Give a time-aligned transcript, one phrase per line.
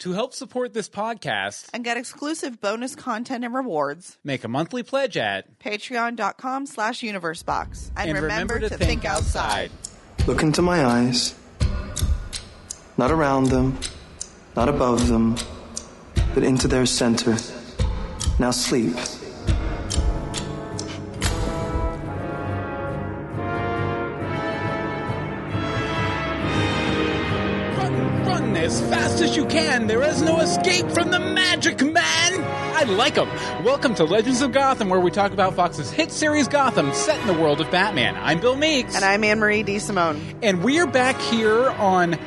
[0.00, 4.16] To help support this podcast, and get exclusive bonus content and rewards.
[4.24, 7.90] make a monthly pledge at Patreon.com slash universebox.
[7.98, 9.70] And, and remember, to, think, outside.
[10.26, 11.34] Look into my eyes.
[12.96, 13.78] Not around them,
[14.56, 15.36] not above them,
[16.32, 17.36] but into their center.
[18.38, 18.96] Now sleep.
[29.20, 29.86] Fast as you can.
[29.86, 32.42] There is no escape from the magic man.
[32.74, 33.28] I like him.
[33.62, 37.26] Welcome to Legends of Gotham, where we talk about Fox's hit series Gotham, set in
[37.26, 38.16] the world of Batman.
[38.16, 39.78] I'm Bill Meeks, And I'm Anne Marie D.
[39.78, 40.20] Simone.
[40.42, 42.18] and we are back here on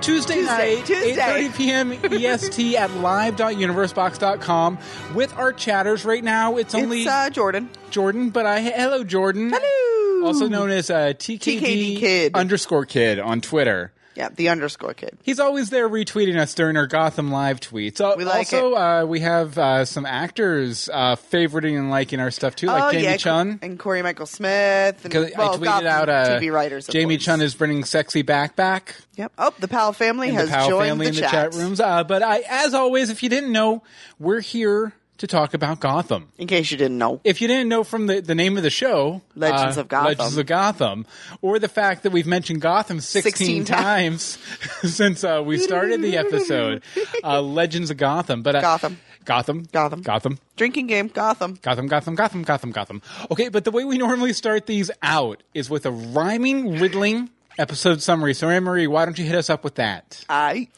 [0.00, 1.14] Tuesday, Tuesday, night, Tuesday.
[1.48, 1.92] 8:30 p.m.
[1.92, 4.78] EST at live.universebox.com
[5.14, 6.04] with our chatters.
[6.04, 7.70] Right now, it's only It's uh, Jordan.
[7.90, 10.26] Jordan, but I hello Jordan, Hello.
[10.26, 12.34] also known as uh, TKD, TKD Kid.
[12.34, 13.92] underscore kid on Twitter.
[14.14, 15.18] Yeah, the underscore kid.
[15.22, 18.00] He's always there retweeting us during our Gotham Live tweets.
[18.00, 22.30] Uh, We like also, Uh, we have uh, some actors uh, favoriting and liking our
[22.30, 23.16] stuff too, like oh, Jamie yeah.
[23.16, 23.58] Chung.
[23.60, 25.04] And Cory Michael Smith.
[25.04, 26.86] And, well, I tweeted Gotham out uh, TV writers.
[26.86, 27.24] Jamie course.
[27.24, 28.94] Chung is bringing sexy back back.
[29.16, 29.32] Yep.
[29.38, 31.80] Oh, the Powell family and has the Powell joined family the in the chat rooms.
[31.80, 33.82] Uh, but I, as always, if you didn't know,
[34.18, 36.28] we're here to talk about Gotham.
[36.38, 37.20] In case you didn't know.
[37.24, 40.06] If you didn't know from the, the name of the show, Legends uh, of Gotham.
[40.06, 41.06] Legends of Gotham,
[41.40, 44.38] or the fact that we've mentioned Gotham 16, 16 times
[44.82, 46.82] since uh, we started the episode,
[47.24, 48.42] uh, Legends of Gotham.
[48.42, 48.98] But uh, Gotham.
[49.24, 50.02] Gotham, Gotham.
[50.02, 50.38] Gotham.
[50.56, 51.58] Drinking game, Gotham.
[51.62, 53.02] Gotham, Gotham, Gotham, Gotham, Gotham.
[53.30, 58.02] Okay, but the way we normally start these out is with a rhyming, riddling episode
[58.02, 58.34] summary.
[58.34, 60.24] So, Anne Marie, why don't you hit us up with that?
[60.28, 60.68] I.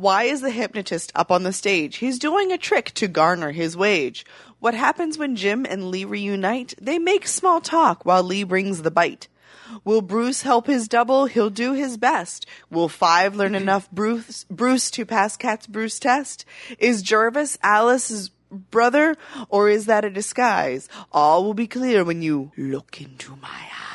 [0.00, 1.96] Why is the hypnotist up on the stage?
[1.96, 4.24] He's doing a trick to garner his wage.
[4.58, 6.72] What happens when Jim and Lee reunite?
[6.80, 9.28] They make small talk while Lee brings the bite.
[9.84, 11.26] Will Bruce help his double?
[11.26, 12.46] He'll do his best.
[12.70, 16.46] Will Five learn enough Bruce, Bruce to pass Cat's Bruce test?
[16.78, 19.18] Is Jervis Alice's brother,
[19.50, 20.88] or is that a disguise?
[21.12, 23.89] All will be clear when you look into my eye.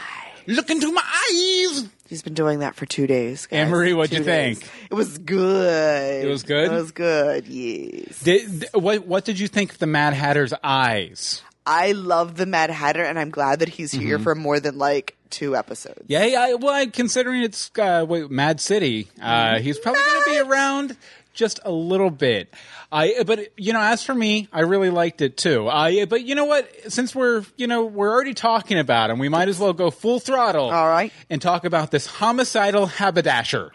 [0.48, 1.88] Look into my eyes!
[2.08, 3.48] He's been doing that for two days.
[3.48, 3.62] guys.
[3.62, 4.60] Anne-Marie, what'd Two you days.
[4.60, 4.72] think?
[4.92, 6.26] It was good.
[6.26, 6.72] It was good?
[6.72, 7.48] It was good.
[7.48, 8.20] Yes.
[8.22, 11.42] Did, th- what, what did you think of the Mad Hatter's eyes?
[11.66, 14.06] I love the Mad Hatter, and I'm glad that he's Mm-hmm.
[14.06, 16.04] here for more than like two episodes.
[16.08, 16.54] Yeah, yeah.
[16.54, 20.98] Well, considering it's uh, wait, Mad City, uh, he's probably going to be around
[21.36, 22.52] just a little bit.
[22.92, 25.68] I, but you know, as for me, I really liked it too.
[25.70, 26.70] I, but you know what?
[26.92, 30.20] Since we're, you know, we're already talking about him, we might as well go full
[30.20, 30.72] throttle.
[30.72, 31.12] All right.
[31.30, 33.72] And talk about this homicidal haberdasher,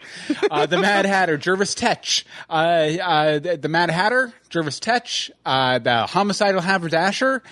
[0.49, 5.79] uh, the Mad Hatter, Jervis Tetch, uh, uh, the, the Mad Hatter, Jervis Tetch, uh,
[5.79, 7.43] the homicidal haberdasher.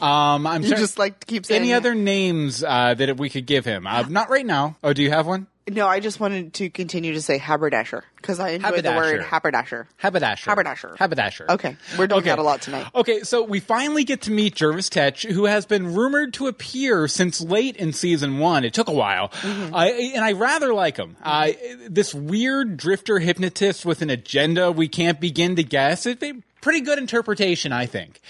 [0.00, 3.30] Um, I'm You sorry- just like to keep saying any other names uh, that we
[3.30, 3.86] could give him?
[3.86, 4.76] Uh, not right now.
[4.82, 5.46] Oh, do you have one?
[5.70, 9.86] No, I just wanted to continue to say haberdasher because I enjoy the word haberdasher.
[9.96, 10.50] Haberdasher.
[10.50, 10.96] Haberdasher.
[10.98, 11.46] Haberdasher.
[11.50, 12.88] Okay, we're doing that a lot tonight.
[12.94, 17.06] Okay, so we finally get to meet Jervis Tetch, who has been rumored to appear
[17.06, 18.64] since late in season one.
[18.64, 19.74] It took a while, Mm-hmm.
[19.74, 21.16] I, and I rather like him.
[21.22, 21.52] Uh,
[21.88, 26.06] this weird drifter hypnotist with an agenda we can't begin to guess.
[26.06, 28.20] It's a pretty good interpretation, I think.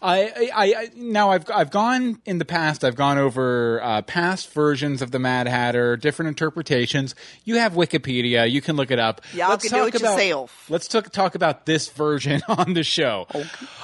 [0.00, 2.84] I, I, I now I've I've gone in the past.
[2.84, 7.16] I've gone over uh, past versions of the Mad Hatter, different interpretations.
[7.44, 8.48] You have Wikipedia.
[8.48, 9.22] You can look it up.
[9.32, 10.70] Y'all can do it yourself.
[10.70, 13.26] Let's talk talk about this version on the show.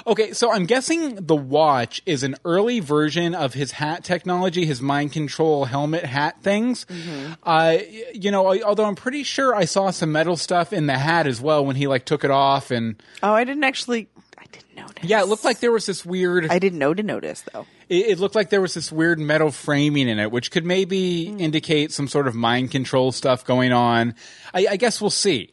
[0.07, 0.33] Okay.
[0.33, 5.13] so I'm guessing the watch is an early version of his hat technology, his mind
[5.13, 6.85] control helmet hat things.
[6.85, 7.33] Mm-hmm.
[7.43, 7.79] Uh,
[8.13, 11.41] you know, although I'm pretty sure I saw some metal stuff in the hat as
[11.41, 13.94] well when he like took it off, and Oh, I didn't actually.
[14.39, 15.05] I didn't notice.
[15.05, 16.49] yeah, it looked like there was this weird.
[16.51, 17.67] I didn't know to notice though.
[17.89, 21.27] it, it looked like there was this weird metal framing in it, which could maybe
[21.27, 21.41] Hmm.
[21.41, 24.15] indicate some sort of mind control stuff going on.
[24.53, 25.51] I, I guess we'll see.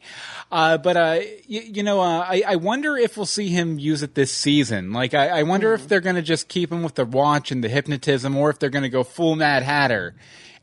[0.50, 4.02] Uh, but uh, y- you know, uh, I, I wonder if we'll see him use
[4.02, 4.92] it this season.
[4.92, 5.82] Like, I, I wonder Hmm.
[5.82, 8.58] if they're going to just keep him with the watch and the hypnotism, or if
[8.58, 10.14] they're going to go full Mad Hatter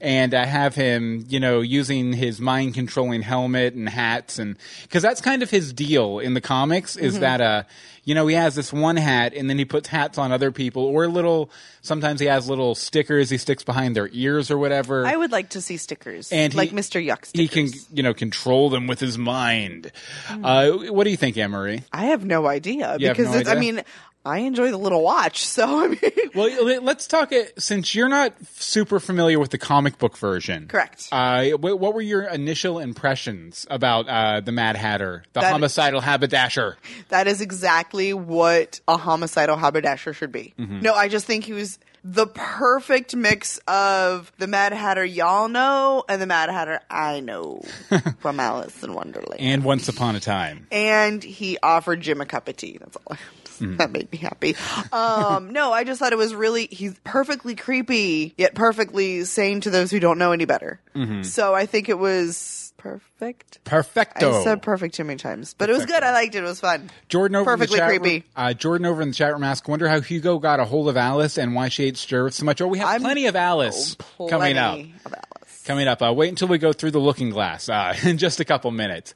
[0.01, 5.03] and I have him, you know, using his mind controlling helmet and hats, and because
[5.03, 7.21] that's kind of his deal in the comics is Mm-hmm.
[7.21, 7.63] that, uh,
[8.05, 10.83] you know, he has this one hat, and then he puts hats on other people,
[10.83, 11.51] or little.
[11.81, 15.05] Sometimes he has little stickers he sticks behind their ears or whatever.
[15.05, 17.03] I would like to see stickers, and like he- Mr.
[17.05, 19.91] Yuck He can, you know, control them with his mind.
[20.29, 21.83] Uh, what do you think, Marie?
[21.93, 23.81] I have no idea You because no it's, I mean,
[24.29, 25.99] I enjoy the little watch, so I mean,
[26.35, 30.67] Well, let- let's talk it since you're not super familiar with the comic book version.
[30.67, 31.07] Correct.
[31.11, 36.01] Uh, what, what were your initial impressions about uh, the Mad Hatter, the That- homicidal
[36.01, 36.77] haberdasher?
[37.09, 40.53] that is exactly what a homicidal haberdasher should be.
[40.59, 40.81] Mm-hmm.
[40.81, 46.05] No, I just think he was the perfect mix of the Mad Hatter y'all know
[46.07, 47.61] and the Mad Hatter I know
[48.19, 49.41] from Alice in Wonderland.
[49.41, 50.65] And Once Upon a Time.
[50.71, 52.77] and he offered Jim a cup of tea.
[52.79, 53.17] That's all.
[53.59, 53.77] Mm.
[53.77, 54.55] That made me happy.
[54.91, 59.69] Um, no, I just thought it was really he's perfectly creepy yet perfectly sane to
[59.69, 60.79] those who don't know any better.
[60.95, 61.23] Mm-hmm.
[61.23, 63.59] So I think it was perfect.
[63.65, 64.39] Perfecto.
[64.39, 66.01] I said perfect too many times, but it was good.
[66.01, 66.39] I liked it.
[66.39, 66.89] It was fun.
[67.09, 68.15] Jordan over perfectly in the chat creepy.
[68.19, 70.87] Room, uh, Jordan over in the chat room asked, "Wonder how Hugo got a hold
[70.87, 73.35] of Alice and why she hates Jervis so much." Oh, we have I'm- plenty of
[73.35, 74.79] Alice Oh, coming up.
[75.05, 75.25] Of Alice.
[75.65, 76.01] Coming up.
[76.01, 79.13] Uh, wait until we go through the looking glass uh, in just a couple minutes.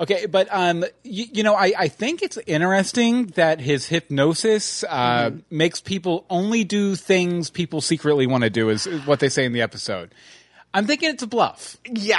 [0.00, 5.30] Okay, but um, you, you know, I, I think it's interesting that his hypnosis uh,
[5.30, 5.38] Mm-hmm.
[5.56, 8.68] makes people only do things people secretly want to do.
[8.68, 10.14] Is, what they say in the episode.
[10.74, 11.76] I'm thinking it's a bluff.
[11.88, 12.18] Yeah.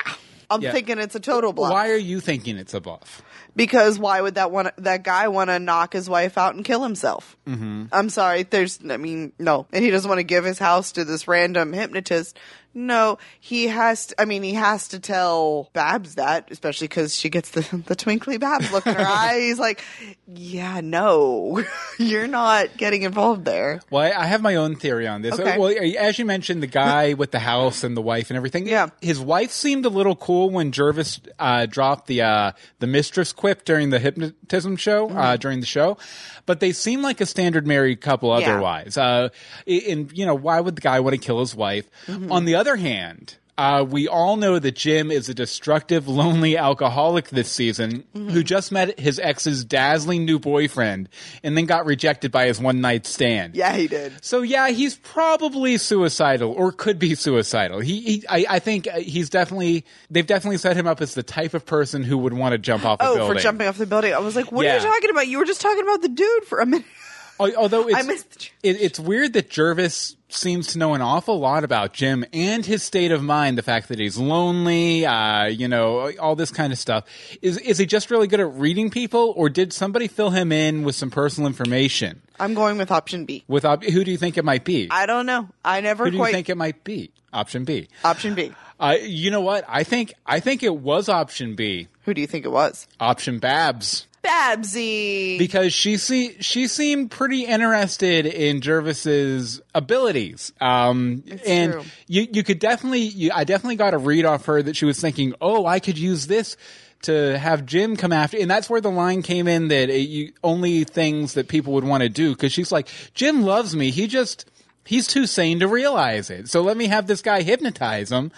[0.49, 0.71] I'm Yeah.
[0.71, 1.71] thinking it's a total bluff.
[1.71, 3.21] Why are you thinking it's a bluff?
[3.55, 6.83] Because why would that one that guy want to knock his wife out and kill
[6.83, 7.35] himself?
[7.47, 7.85] Mm-hmm.
[7.91, 8.43] I'm sorry.
[8.43, 11.73] There's, I mean, no, and he doesn't want to give his house to this random
[11.73, 12.37] hypnotist.
[12.75, 14.07] No, he has.
[14.07, 17.95] To, I mean, he has to tell Babs that, especially because she gets the the
[17.95, 19.39] twinkly Babs look in her eye.
[19.39, 19.81] He's like,
[20.27, 21.63] "Yeah, no,
[21.99, 25.39] you're not getting involved there." Well, I I have my own theory on this.
[25.39, 25.57] Okay.
[25.57, 28.67] Well, as you mentioned, the guy with the house and the wife and everything.
[28.67, 28.87] Yeah.
[29.01, 33.63] his wife seemed a little cool when Jervis uh, dropped the uh, the mistress quip
[33.63, 35.17] during the hypnotism show Mm-hmm.
[35.17, 35.97] uh, during the show,
[36.45, 38.47] but they seem like a standard married couple Yeah.
[38.49, 38.97] otherwise.
[38.97, 39.29] Uh,
[39.67, 41.89] and you know, why would the guy want to kill his wife?
[42.07, 42.31] Mm-hmm.
[42.31, 43.35] On the other hand.
[43.57, 48.29] Uh, we all know that Jim is a destructive, lonely alcoholic this season Mm-hmm.
[48.29, 51.07] who just met his ex's dazzling new boyfriend
[51.43, 53.55] and then got rejected by his one night stand.
[53.55, 54.11] Yeah, he did.
[54.23, 57.79] So yeah, he's probably suicidal or could be suicidal.
[57.79, 61.23] He, he I, I think uh, he's definitely they've definitely set him up as the
[61.23, 63.37] type of person who would want to jump off a Oh, building.
[63.37, 65.27] for jumping off the building, I was like, "What are you talking about?
[65.27, 66.85] You were just talking about the dude for a minute."
[67.39, 71.39] Al- Although it's, I missed- it, it's weird that Jervis seems to know an awful
[71.39, 73.57] lot about Jim and his state of mind.
[73.57, 77.05] The fact that he's lonely, uh, you know, all this kind of stuff.
[77.41, 80.83] Is is he just really good at reading people, or did somebody fill him in
[80.83, 82.21] with some personal information?
[82.39, 83.43] I'm going with option B.
[83.47, 84.87] With op- who do you think it might be?
[84.91, 85.49] I don't know.
[85.63, 87.11] I never who do you quite think it might be?
[87.33, 87.87] Option B.
[88.03, 88.53] option B.
[88.79, 89.63] Uh, you know what?
[89.67, 91.87] I think I think it was option B.
[92.03, 92.87] Who do you think it was?
[92.99, 94.05] Option Babs.
[94.25, 95.37] Babsy.
[95.37, 100.51] Because she see, she seemed pretty interested in Jervis's abilities.
[100.59, 101.83] Um, and true.
[102.07, 104.99] you you could definitely you, I definitely got a read off her that she was
[104.99, 106.57] thinking, "Oh, I could use this
[107.03, 110.33] to have Jim come after." And that's where the line came in that it, you,
[110.43, 113.91] only things that people would want to do cuz she's like, "Jim loves me.
[113.91, 114.45] He just
[114.85, 116.47] He's too sane to realize it.
[116.47, 118.31] So let me have this guy hypnotize him,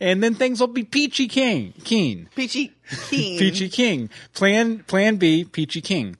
[0.00, 2.28] and then things will be peachy king, keen.
[2.36, 2.72] Peachy
[3.08, 3.38] Keen.
[3.38, 4.10] Peachy King.
[4.34, 6.16] Plan Plan B, Peachy King.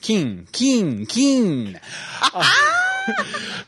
[0.00, 1.78] King, King, King.
[2.22, 2.44] Uh,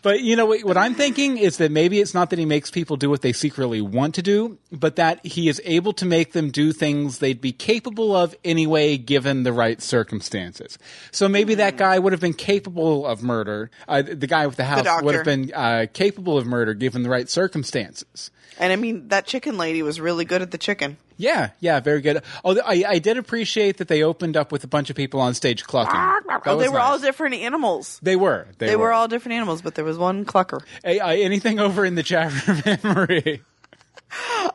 [0.03, 2.71] but you know what, what I'm thinking is that maybe it's not that he makes
[2.71, 6.33] people do what they secretly want to do, but that he is able to make
[6.33, 10.79] them do things they'd be capable of anyway, given the right circumstances.
[11.11, 13.71] So maybe that guy would have been capable of murder.
[13.89, 17.11] Uh, the guy with the house would have been uh, capable of murder given the
[17.11, 18.31] right circumstances.
[18.59, 20.97] And I mean, that chicken lady was really good at the chicken.
[21.17, 22.23] Yeah, yeah, very good.
[22.45, 25.35] Oh, I, I did appreciate that they opened up with a bunch of people on
[25.35, 25.95] stage clucking.
[25.95, 28.01] That Oh, they were all different animals.
[28.03, 28.49] They were.
[28.59, 30.63] They, They were all different animals, but there was one clucker.
[30.85, 33.43] Hey, uh, anything over in the chat room, Marie?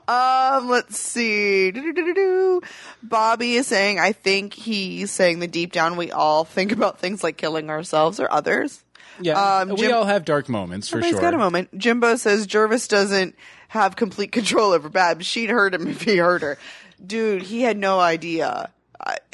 [0.07, 1.71] Um, let's see.
[1.71, 2.61] Do-do-do-do-do.
[3.03, 7.23] Bobby is saying, I think he's saying that deep down we all think about things
[7.23, 8.83] like killing ourselves or others.
[9.19, 11.21] Yeah, Um, we Jim- all have dark moments for Everybody's sure.
[11.21, 11.77] got a moment.
[11.77, 13.35] Jimbo says Jervis doesn't
[13.69, 15.25] have complete control over Babs.
[15.25, 16.57] She'd hurt him if he hurt her.
[17.05, 18.69] Dude, he had no idea.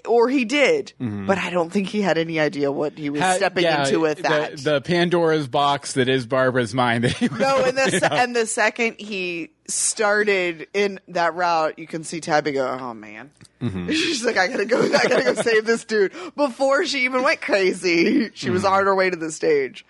[0.06, 3.36] Or he did, but I don't think he had any idea what he was Mm-hmm.
[3.38, 4.58] Stepping yeah, into with the- that.
[4.58, 7.06] The, Pandora's box that is Barbara's mind.
[7.06, 11.80] That he was No, and the se- and the second he started in that route,
[11.80, 13.32] you can see Tabby go, "Oh man."
[13.62, 13.90] Mm-hmm.
[13.92, 17.40] She's like, "I gotta go, I gotta go save this dude." Before she even went
[17.42, 18.54] crazy, she Mm-hmm.
[18.54, 19.86] was on her way to the stage.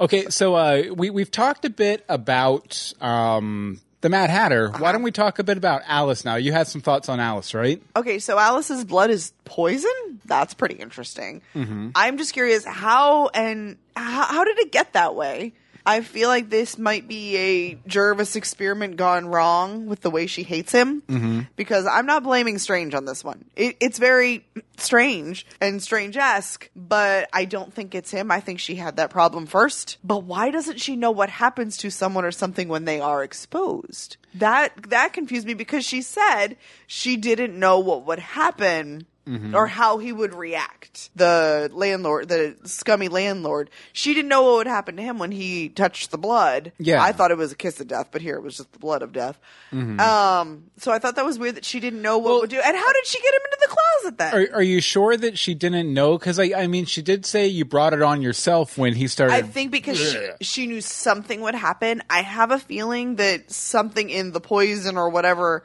[0.00, 4.70] Okay, so uh, we we've talked a bit about um, the Mad Hatter.
[4.70, 6.36] Why don't we talk a bit about Alice now?
[6.36, 7.82] You had some thoughts on Alice, right?
[7.96, 9.90] Okay, so Alice's blood is poison.
[10.24, 11.42] That's pretty interesting.
[11.56, 11.88] Mm-hmm.
[11.96, 15.54] I'm just curious how and how, how did it get that way?
[15.86, 20.42] I feel like this might be a Jervis experiment gone wrong with the way she
[20.42, 21.02] hates him.
[21.02, 21.40] Mm-hmm.
[21.54, 23.44] Because I'm not blaming Strange on this one.
[23.54, 24.44] It, it's very
[24.78, 28.32] strange and Strange esque, but I don't think it's him.
[28.32, 29.98] I think she had that problem first.
[30.02, 34.16] But why doesn't she know what happens to someone or something when they are exposed?
[34.34, 39.06] That that confused me because she said she didn't know what would happen
[39.54, 41.10] or how he would react.
[41.16, 45.68] The landlord, the scummy landlord, she didn't know what would happen to him when he
[45.68, 46.72] touched the blood.
[46.78, 47.02] Yeah.
[47.02, 49.02] I thought it was a kiss of death, but here it was just the blood
[49.02, 49.38] of death.
[49.72, 49.98] Mm-hmm.
[49.98, 52.60] Um, so I thought that was weird that she didn't know what would do.
[52.64, 54.34] And how did she get him into the closet then?
[54.34, 56.16] Are, are you sure that she didn't know?
[56.18, 59.34] Because I, I mean, she did say you brought it on yourself when he started.
[59.34, 62.02] I think because she, she knew something would happen.
[62.08, 65.64] I have a feeling that something in the poison or whatever,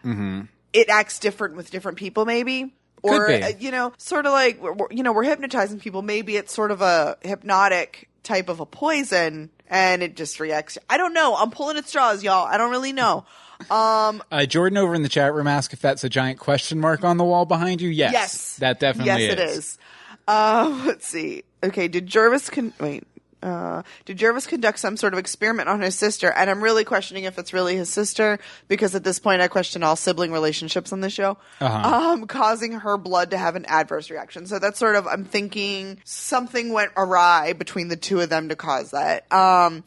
[0.74, 2.74] it acts different with different people, maybe.
[3.04, 3.42] Or, be.
[3.42, 6.02] uh, you know, sort of like, you know, we're hypnotizing people.
[6.02, 10.78] Maybe it's sort of a hypnotic type of a poison and it just reacts.
[10.90, 11.36] I don't know.
[11.36, 12.46] I'm pulling at straws, y'all.
[12.46, 13.26] I don't really know.
[13.70, 17.04] Um, Uh, Jordan over in the chat room asked if that's a giant question mark
[17.04, 17.90] on the wall behind you.
[17.90, 18.56] Yes, yes.
[18.56, 19.30] that definitely yes, is.
[19.30, 19.78] it is.
[20.28, 21.44] Um, let's see.
[21.64, 23.04] Okay, did Jervis con- wait?
[23.42, 26.32] Uh, did Jervis conduct some sort of experiment on his sister?
[26.32, 29.84] And I'm really questioning if it's really his sister because at this point I question
[29.84, 31.38] all sibling relationships on the show.
[31.60, 32.12] Uh-huh.
[32.12, 34.46] Um, causing her blood to have an adverse reaction.
[34.46, 38.56] So that's sort of I'm thinking something went awry between the two of them to
[38.56, 39.32] cause that.
[39.32, 39.84] Um,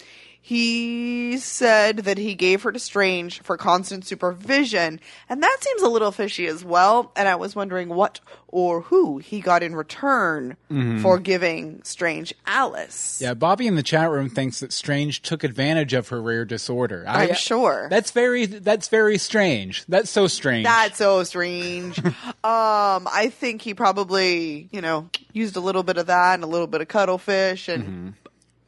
[0.47, 5.89] he said that he gave her to Strange for constant supervision, and that seems a
[5.89, 7.11] little fishy as well.
[7.17, 10.57] And I was wondering what or who he got in return
[11.01, 13.21] for giving Strange Alice.
[13.23, 17.07] Yeah, Bobby in the chat room thinks that Strange took advantage of her rare disorder.
[17.09, 17.89] I- I'm sure.
[17.91, 19.85] That's very that's very strange.
[19.89, 20.65] That's so strange.
[20.67, 21.99] That's so strange.
[22.05, 22.13] um,
[22.45, 26.67] I think he probably, you know, used a little bit of that and a little
[26.67, 28.13] bit of cuttlefish and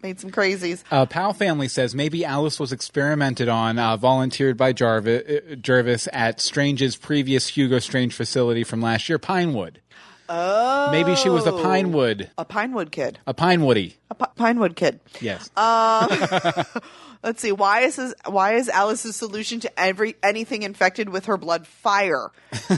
[0.07, 0.85] made some crazies.
[0.91, 6.07] Uh, Pal family says maybe Alice was experimented on, uh, volunteered by Jarvis, uh, Jervis
[6.13, 9.81] at Strange's previous Hugo Strange facility from last year, Pinewood.
[10.29, 13.95] Oh, Maybe she was a Pinewood, a Pinewood kid, a Pinewoody.
[14.11, 14.99] a Pi- Pinewood kid.
[15.21, 15.51] Yes.
[17.23, 17.53] Let's see.
[17.53, 22.31] Why is his, why is Alice's solution to every anything infected with her blood fire?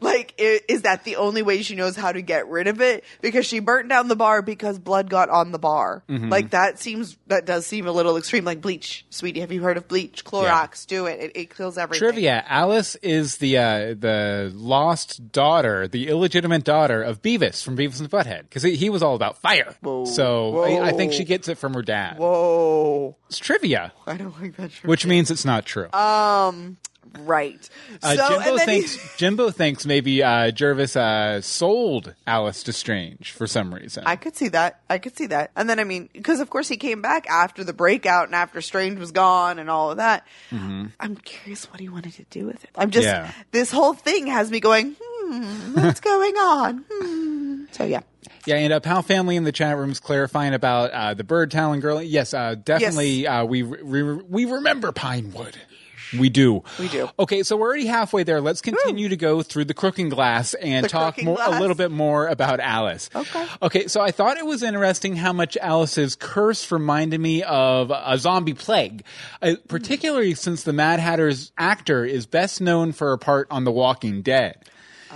[0.00, 3.04] like, is that the only way she knows how to get rid of it?
[3.20, 6.02] Because she burnt down the bar because blood got on the bar.
[6.08, 6.28] Mm-hmm.
[6.28, 8.44] Like that seems that does seem a little extreme.
[8.44, 9.40] Like bleach, sweetie.
[9.40, 10.24] Have you heard of bleach?
[10.24, 11.20] Clorox, do it.
[11.20, 12.08] It, it kills everything.
[12.08, 18.00] Trivia: Alice is the uh, the lost daughter, the illegitimate daughter of Beavis from Beavis
[18.00, 19.74] and Butthead, because he, he was all about fire.
[20.06, 22.18] So I, I think she gets it from her dad.
[22.18, 23.16] Whoa!
[23.28, 24.70] It's trivia, I don't like that.
[24.72, 24.88] True.
[24.90, 25.90] which means it's not true.
[25.92, 26.76] Um,
[27.20, 27.68] right.
[28.02, 32.62] Uh, so Jimbo and then he- thinks Jimbo thinks maybe uh, Jervis uh, sold Alice
[32.64, 34.02] to Strange for some reason.
[34.06, 34.80] I could see that.
[34.90, 35.50] I could see that.
[35.56, 38.60] And then, I mean, because of course he came back after the breakout and after
[38.60, 40.26] Strange was gone and all of that.
[40.50, 42.70] I'm curious what he wanted to do with it.
[42.76, 43.30] I'm just, Yeah.
[43.52, 46.84] this whole thing has me going, hmm, what's going on?
[46.90, 47.63] Hmm.
[47.74, 48.00] So, yeah.
[48.46, 51.50] yeah, and uh, Pal family in the chat room is clarifying about uh, the bird
[51.50, 52.00] talon girl.
[52.02, 53.26] Yes, uh, definitely.
[53.26, 55.56] Uh, we we we remember Pinewood.
[56.16, 56.62] We do.
[56.78, 57.08] We do.
[57.18, 58.40] Okay, so we're already halfway there.
[58.40, 61.48] Let's continue to go through the crooking glass and The talk more glass.
[61.48, 63.10] a little bit more about Alice.
[63.12, 63.46] Okay.
[63.62, 68.16] Okay, so I thought it was interesting how much Alice's curse reminded me of a
[68.18, 69.02] zombie plague,
[69.42, 73.72] uh, particularly since the Mad Hatter's actor is best known for a part on The
[73.72, 74.56] Walking Dead.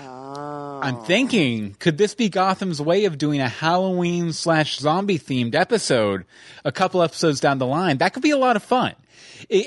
[0.01, 0.81] Oh.
[0.83, 6.25] I'm thinking, could this be Gotham's way of doing a Halloween slash zombie themed episode
[6.65, 7.99] a couple episodes down the line?
[7.99, 8.95] That could be a lot of fun.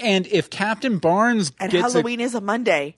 [0.03, 2.95] And if Captain Barnes And gets a- Halloween is a Monday.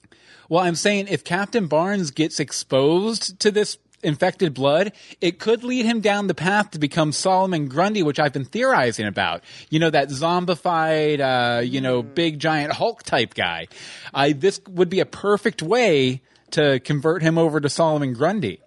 [0.48, 5.86] well, I'm saying if Captain Barnes gets exposed to this infected blood, it could lead
[5.86, 9.42] him down the path to become Solomon Grundy, which I've been theorizing about.
[9.70, 13.66] You know, that zombified, uh, you know, big giant Hulk type guy.
[14.12, 16.20] I, this would be a perfect way
[16.54, 18.60] to convert him over to Solomon Grundy.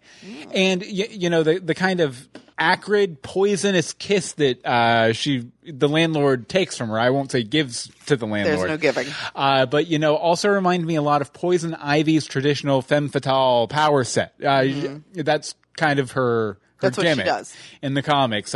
[0.53, 2.27] And, y- you know, the, the kind of
[2.57, 6.99] acrid, poisonous kiss that, uh, she, the landlord takes from her.
[6.99, 8.59] I won't say gives to the landlord.
[8.59, 9.07] There's no giving.
[9.35, 13.67] Uh, but you know, also remind me a lot of Poison Ivy's traditional femme fatale
[13.67, 14.33] power set.
[14.43, 14.65] Uh,
[15.13, 16.53] That's kind of her.
[16.53, 16.57] her.
[16.81, 17.55] That's what she does.
[17.81, 18.55] in the comics.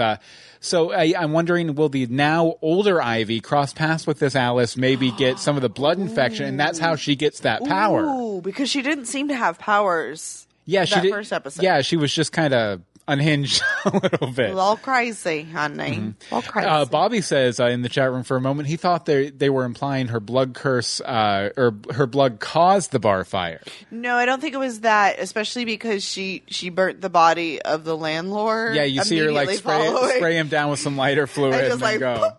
[0.63, 5.11] So I, I'm wondering, will the now older Ivy cross paths with this Alice, maybe
[5.11, 8.03] get some of the blood infection, and that's how she gets that power?
[8.03, 10.47] Ooh, because she didn't seem to have powers.
[10.65, 11.11] yeah, she that did.
[11.11, 11.63] first episode.
[11.63, 14.55] Yeah, she was just kind of unhinged a little bit.
[14.57, 16.13] All crazy, honey.
[16.31, 16.67] All crazy.
[16.67, 19.49] Uh, Bobby says uh, in the chat room for a moment he thought they they
[19.49, 23.61] were implying her blood curse uh, or her blood caused the bar fire.
[23.89, 27.83] No, I don't think it was that, especially because she she burnt the body of
[27.83, 28.75] the landlord.
[28.75, 31.81] Yeah, you see her like spray, spray him down with some lighter fluid And and,
[31.81, 32.15] like, go.
[32.17, 32.33] poof.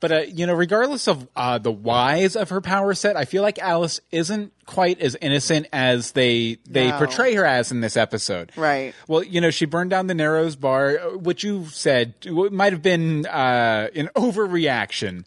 [0.00, 3.42] But uh, you know, regardless of uh, the whys of her power set, I feel
[3.42, 6.98] like Alice isn't quite as innocent as they they No.
[6.98, 8.52] portray her as in this episode.
[8.56, 8.94] Right.
[9.08, 12.82] Well, you know, she burned down the Narrows bar, uh, which you said might have
[12.82, 15.24] been uh, an overreaction.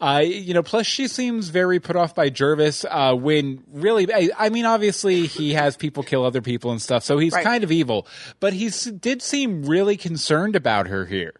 [0.00, 4.30] Uh, you know, plus she seems very put off by Jervis uh, when really, I,
[4.38, 7.44] I mean, obviously he has people kill other people and stuff, so he's Right.
[7.44, 8.06] kind of evil.
[8.40, 11.34] But he did seem really concerned about her here.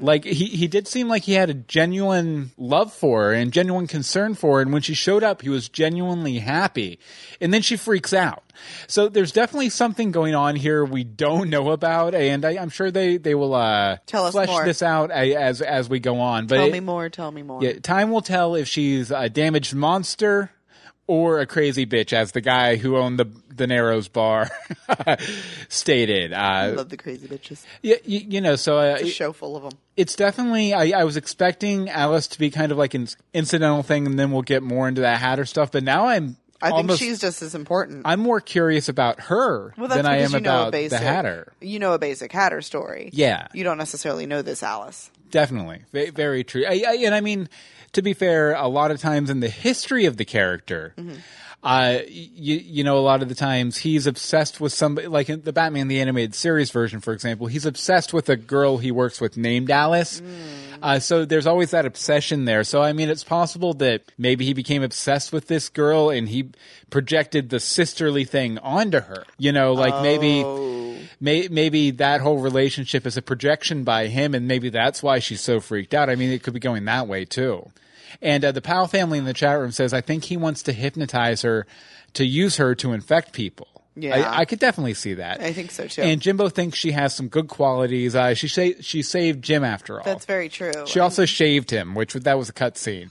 [0.00, 3.86] Like he he did seem like he had a genuine love for her and genuine
[3.86, 4.62] concern for her.
[4.62, 6.71] And when she showed up, he was genuinely happy.
[7.40, 8.42] And then she freaks out.
[8.86, 12.90] So there's definitely something going on here we don't know about, and I, I'm sure
[12.90, 14.64] they they will uh, Tell us flesh more.
[14.64, 16.46] this out as as we go on.
[16.46, 17.08] But Tell it- me more.
[17.08, 17.62] Tell me more.
[17.62, 20.50] yeah, time will tell if she's a damaged monster
[21.08, 24.48] or a crazy bitch, as the guy who owned the the Narrows bar
[25.68, 26.32] stated.
[26.32, 27.64] I Uh, love the crazy bitches.
[27.82, 29.72] yeah, you, you know, so uh, It's a show full of them.
[29.96, 34.06] it's definitely I, I was expecting Alice to be kind of like an incidental thing,
[34.06, 35.72] and then we'll get more into that Hatter stuff.
[35.72, 38.02] But now I'm I think almost, she's just as important.
[38.04, 40.98] I'm more curious about her well, that's than I am you know a about basic,
[40.98, 41.52] the Hatter.
[41.60, 43.10] You know a basic Hatter story.
[43.12, 43.48] Yeah.
[43.52, 45.10] You don't necessarily know this Alice.
[45.30, 46.64] Definitely, very, very true.
[46.66, 47.48] I, I, and I mean,
[47.92, 51.16] to be fair, a lot of times in the history of the character, Mm-hmm.
[51.62, 55.42] Uh, you, you know, a lot of the times he's obsessed with somebody, like in
[55.42, 59.20] the Batman the animated series version, for example, he's obsessed with a girl he works
[59.20, 60.20] with named Alice.
[60.20, 60.78] Mm.
[60.82, 62.64] Uh, so there's always that obsession there.
[62.64, 66.50] So I mean, it's possible that maybe he became obsessed with this girl and he
[66.90, 69.24] projected the sisterly thing onto her.
[69.38, 70.96] You know, like maybe Oh.
[71.20, 75.40] may, maybe that whole relationship is a projection by him, and maybe that's why she's
[75.40, 76.10] so freaked out.
[76.10, 77.70] I mean, it could be going that way too.
[78.20, 80.72] And uh, the Powell family in the chat room says, I think he wants to
[80.72, 81.66] hypnotize her
[82.14, 83.68] to use her to infect people.
[83.94, 84.16] Yeah.
[84.16, 85.40] I, I could definitely see that.
[85.40, 86.02] I think so, too.
[86.02, 88.14] And Jimbo thinks she has some good qualities.
[88.14, 90.04] Uh, she sa- she saved Jim after all.
[90.04, 90.72] That's very true.
[90.86, 93.10] She also shaved him, which that was a cut scene.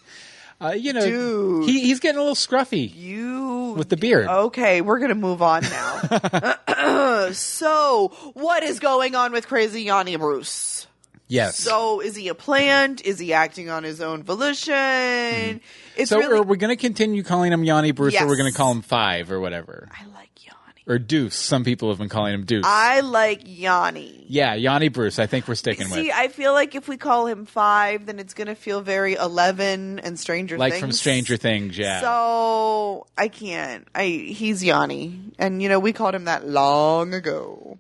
[0.60, 1.70] Uh, you know, Dude.
[1.70, 4.28] he, he's getting a little scruffy you with the beard.
[4.28, 7.32] Okay, we're gonna move on now.
[7.32, 10.86] so, what is going on with Crazy Yanni Bruce?
[11.32, 11.58] Yes.
[11.58, 13.06] So, is he a plant?
[13.06, 14.74] Is he acting on his own volition?
[14.74, 16.04] Mm-hmm.
[16.06, 16.40] So really.
[16.40, 18.82] are we going to continue calling him Yanni Bruce, or we're going to call him
[18.82, 20.84] Five or whatever, I like Yanni.
[20.88, 21.36] or Deuce?
[21.36, 22.66] Some people have been calling him Deuce.
[22.66, 24.26] I like Yanni.
[24.28, 25.20] yeah, Yanni Bruce.
[25.20, 28.06] I think we're sticking See, with See, I feel like if we call him five,
[28.06, 30.82] then it's gonna feel very Eleven and Stranger like Things.
[30.82, 31.78] Like from Stranger Things.
[31.78, 32.02] Yeah.
[32.02, 33.88] So I can't.
[33.94, 37.78] I he's Yanni, and you know we called him that long ago.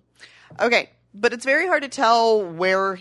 [0.60, 3.00] Okay, but it's very hard to tell where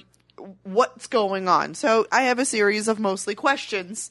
[0.63, 1.75] what's going on.
[1.75, 4.11] So I have a series of mostly questions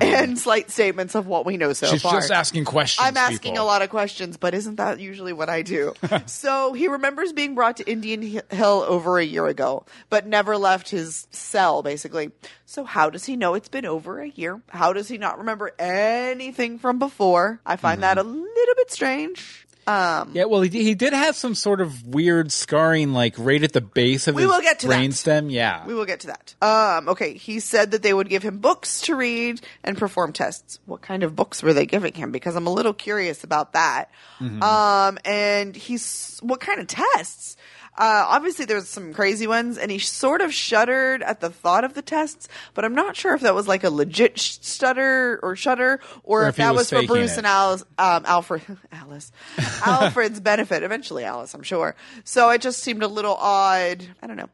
[0.00, 1.94] and slight statements of what we know so Mm-hmm.
[1.96, 3.06] She's just asking questions.
[3.06, 3.64] I'm asking people.
[3.64, 5.94] a lot of questions, but isn't that usually what I do?
[6.26, 10.90] so he remembers being brought to Indian Hill over a year ago, but never left
[10.90, 12.30] his cell, basically.
[12.66, 14.60] So how does he know it's been over a year?
[14.68, 17.60] How does he not remember anything from before?
[17.64, 18.32] I find that a Mm-hmm.
[18.40, 19.65] little bit strange.
[19.86, 23.72] Um, Yeah, well, he, he did have some sort of weird scarring, like right at
[23.72, 25.00] the base of We his will get to that.
[25.00, 25.50] brainstem.
[25.52, 26.54] Yeah, we will get to that.
[26.60, 30.80] Um, okay, he said that they would give him books to read and perform tests.
[30.86, 32.32] What kind of books were they giving him?
[32.32, 34.10] Because I'm a little curious about that.
[34.40, 37.56] Um, and he's what kind of tests?
[37.98, 41.94] Uh, obviously, there's some crazy ones, and he sort of shuddered at the thought of
[41.94, 45.56] the tests, but I'm not sure if that was like a legit sh- stutter or
[45.56, 47.38] shudder, or, Or if, if that was was, for Bruce it.
[47.38, 49.32] and Alice, um, Alfred, Alice,
[49.86, 50.82] Alfred's benefit.
[50.82, 51.94] Eventually, Alice, I'm sure.
[52.24, 54.04] So it just seemed a little odd.
[54.22, 54.50] I don't know.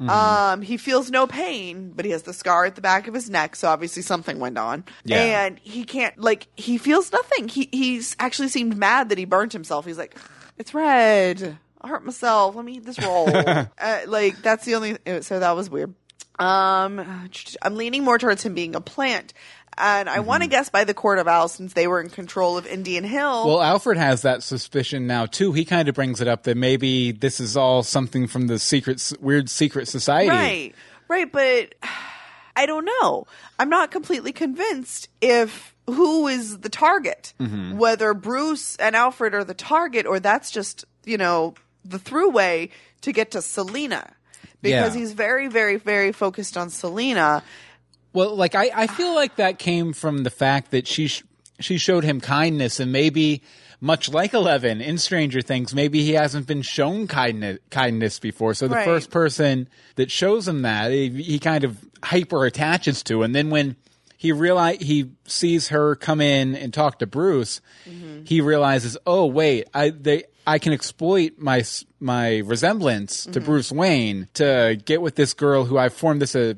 [0.00, 0.10] Mm-hmm.
[0.10, 3.30] Um, he feels no pain, but he has the scar at the back of his
[3.30, 4.84] neck, so obviously something went on.
[5.04, 5.46] Yeah.
[5.46, 7.48] And he can't like he feels nothing.
[7.48, 9.86] He he's actually seemed mad that he burnt himself.
[9.86, 10.16] He's like,
[10.58, 11.58] it's red.
[11.86, 12.54] Hurt myself.
[12.54, 13.28] Let me eat this roll.
[13.34, 13.64] uh,
[14.06, 14.96] like that's the only.
[15.22, 15.94] So that was weird.
[16.38, 17.28] Um,
[17.62, 19.32] I'm leaning more towards him being a plant.
[19.76, 20.26] And I Mm-hmm.
[20.26, 23.02] want to guess by the Court of Owls since they were in control of Indian
[23.02, 23.46] Hill.
[23.48, 25.52] Well, Alfred has that suspicion now too.
[25.52, 29.12] He kind of brings it up that maybe this is all something from the secret,
[29.20, 30.28] weird secret society.
[30.30, 30.74] Right,
[31.08, 31.74] right, but
[32.56, 33.26] I don't know.
[33.58, 37.76] I'm not completely convinced if who is the target, Mm-hmm.
[37.76, 42.70] whether Bruce and Alfred are the target, or that's just you know the throughway
[43.02, 44.12] to get to Selina,
[44.62, 45.00] because Yeah.
[45.00, 47.42] he's very, very, very focused on Selina.
[48.12, 51.22] Well, like I, I feel like that came from the fact that she sh-
[51.60, 53.42] she showed him kindness, and maybe
[53.80, 58.54] much like Eleven in Stranger Things, maybe he hasn't been shown kindness kindness before.
[58.54, 58.84] So the Right.
[58.84, 63.50] first person that shows him that, he, he kind of hyper attaches to, and then
[63.50, 63.76] when
[64.16, 68.24] he realize he sees her come in and talk to Bruce, mm-hmm.
[68.24, 70.24] he realizes, oh wait, I they.
[70.46, 71.64] I can exploit my
[72.00, 76.54] my resemblance to Bruce Wayne to get with this girl who I formed this uh,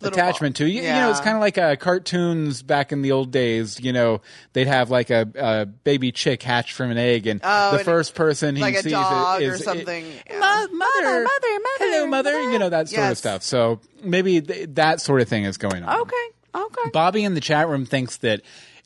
[0.00, 0.66] attachment ball.
[0.66, 0.70] to.
[0.72, 3.80] You, you know, it's kind of like uh, cartoons back in the old days.
[3.80, 4.20] You know,
[4.52, 7.84] they'd have like a, a baby chick hatched from an egg, and Oh, the and
[7.84, 10.04] first person he like a sees dog is, or is- something.
[10.06, 10.38] it- Yeah.
[10.38, 11.28] "Ma- mother, Mother, mother,
[11.80, 12.50] hello, mother, mother.
[12.52, 13.42] You know that sort of stuff.
[13.42, 16.00] So maybe th- that sort of thing is going on.
[16.00, 16.16] Okay.
[16.54, 16.90] Okay.
[16.92, 18.40] Bobby in the chat room thinks that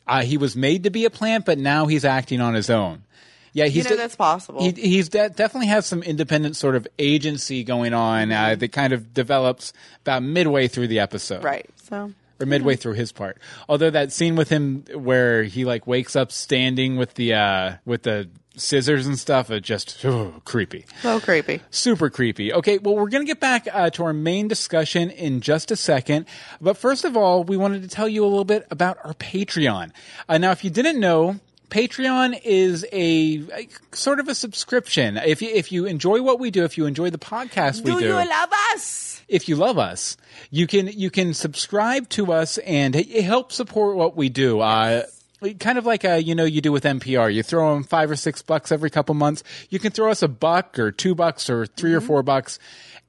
[0.07, 3.05] uh, he was made to be a plant, but now he's acting on his own.
[3.53, 4.63] Yeah, he's you know that's possible.
[4.63, 8.93] he, he's de- definitely has some independent sort of agency going on uh, that kind
[8.93, 11.69] of develops about midway through the episode, right.
[11.85, 13.39] So Or midway through his part.
[13.69, 18.05] Although that scene with him where he like wakes up standing with the uh, with
[18.05, 21.61] the scissors and stuff, are just oh, creepy so creepy.
[21.71, 22.53] super creepy.
[22.53, 25.77] Okay, well, we're going to get back uh, to our main discussion in just a
[25.77, 26.27] second.
[26.61, 29.91] But first of all, we wanted to tell you a little bit about our Patreon.
[30.29, 31.41] Uh, now, if you didn't know,
[31.73, 35.17] Patreon is a, a sort of a subscription.
[35.17, 38.01] If you if you enjoy what we do, if you enjoy the podcast we Do
[38.01, 39.23] do, you love us?
[39.27, 40.19] if you love us,
[40.51, 44.61] you can you can subscribe to us and help support what we do.
[44.61, 45.05] Uh,
[45.59, 47.33] kind of like uh, you know you do with NPR.
[47.33, 49.43] You throw them five or six bucks every couple months.
[49.71, 52.59] You can throw us a buck or two bucks or 3 or four bucks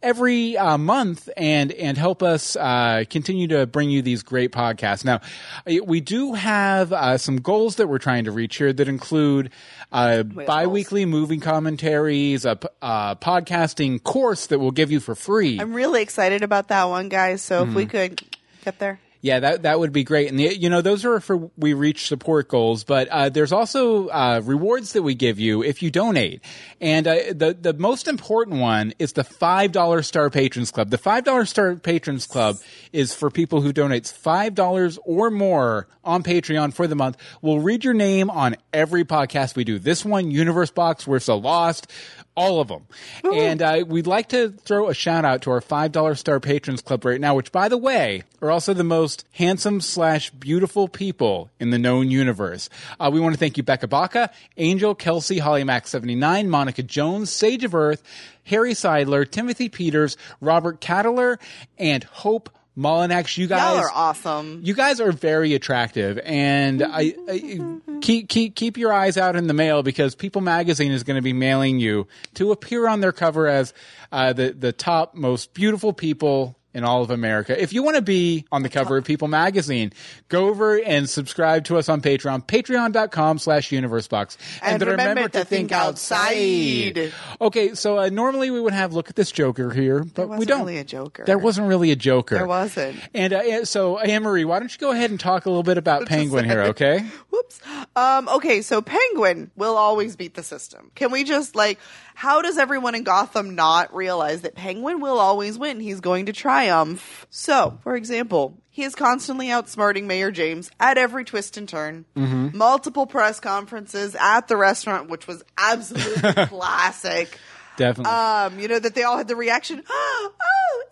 [0.03, 5.03] every uh, month and and help us uh, continue to bring you these great podcasts.
[5.03, 5.21] Now,
[5.65, 9.49] uh, we do have uh, some goals that we're trying to reach here that include
[9.91, 15.59] uh, bi-weekly movie commentaries, a p- uh, podcasting course that we'll give you for free.
[15.59, 17.41] I'm really excited about that one, guys.
[17.41, 18.21] So if we could
[18.63, 18.99] get there.
[19.23, 20.27] Yeah, that that would be great.
[20.27, 24.09] And the, you know, those are for we reach support goals, but uh, there's also
[24.09, 26.41] uh, rewards that we give you if you donate.
[26.81, 30.89] And uh, the the most important one is the five dollar Star Patrons Club.
[30.89, 32.57] The five dollar Star Patrons Club
[32.91, 37.15] is for people who donates five dollars or more on Patreon for the month.
[37.41, 39.79] We'll read your name on every podcast we do.
[39.79, 41.89] This one, Universe Box, We're So Lost.
[42.35, 42.87] All of them.
[43.23, 47.05] And uh, we'd like to throw a shout out to our $5 star patrons club
[47.05, 51.69] right now, which, by the way, are also the most handsome slash beautiful people in
[51.69, 52.69] the known universe.
[52.99, 57.29] Uh, we want to thank you, Becca Baca, Angel, Kelsey, Holly Mac 79, Monica Jones,
[57.29, 58.01] Sage of Earth,
[58.45, 61.37] Harry Seidler, Timothy Peters, Robert Cattler,
[61.77, 63.37] and Hope Molinax.
[63.37, 64.61] You guys Y'all are awesome.
[64.63, 67.59] you guys are very attractive, and I, I
[68.01, 71.21] keep keep keep your eyes out in the mail because People Magazine is going to
[71.21, 73.73] be mailing you to appear on their cover as
[74.11, 77.59] uh, the the top most beautiful people in all of America.
[77.61, 79.93] If you want to be on the cover of People Magazine,
[80.27, 84.37] go over and subscribe to us on Patreon, patreon.com slash universebox.
[84.61, 87.13] And remember to think outside.
[87.39, 90.61] Okay, so uh, normally we would have look at this Joker here, but we don't.
[90.61, 91.23] really a Joker.
[91.25, 92.35] There wasn't really a Joker.
[92.35, 92.99] There wasn't.
[93.13, 95.77] And uh, so, Anne Marie, why don't you go ahead and talk a little bit
[95.77, 96.99] about Penguin here, okay?
[97.29, 97.59] Whoops.
[97.95, 100.91] Um, okay, so Penguin will always beat the system.
[100.95, 101.79] Can we just like,
[102.15, 105.79] how does everyone in Gotham not realize that Penguin will always win?
[105.79, 107.27] He's going to triumph.
[107.29, 112.05] So, for example, he is constantly outsmarting Mayor James at every twist and turn.
[112.15, 112.57] Mm-hmm.
[112.57, 117.37] Multiple press conferences at the restaurant, which was absolutely classic.
[117.77, 118.11] Definitely.
[118.13, 119.83] Um, you know that they all had the reaction.
[119.95, 120.83] Oh, oh,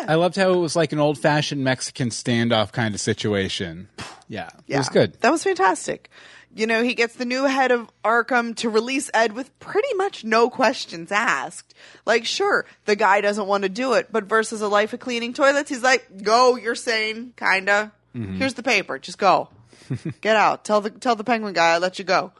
[0.00, 0.04] ah.
[0.08, 3.88] I loved how it was like an old fashioned Mexican standoff kind of situation.
[4.28, 5.14] Yeah, it was good.
[5.20, 6.10] That was fantastic.
[6.54, 10.22] You know, he gets the new head of Arkham to release Ed with pretty much
[10.22, 11.74] no questions asked.
[12.06, 15.32] Like, sure, the guy doesn't want to do it, but versus a life of cleaning
[15.32, 17.92] toilets, he's like, "Go, you're sane, kinda.
[18.14, 18.36] Mm-hmm.
[18.36, 19.48] Here's the paper, just go,
[20.20, 20.64] get out.
[20.64, 22.32] Tell the tell the Penguin guy I let you go."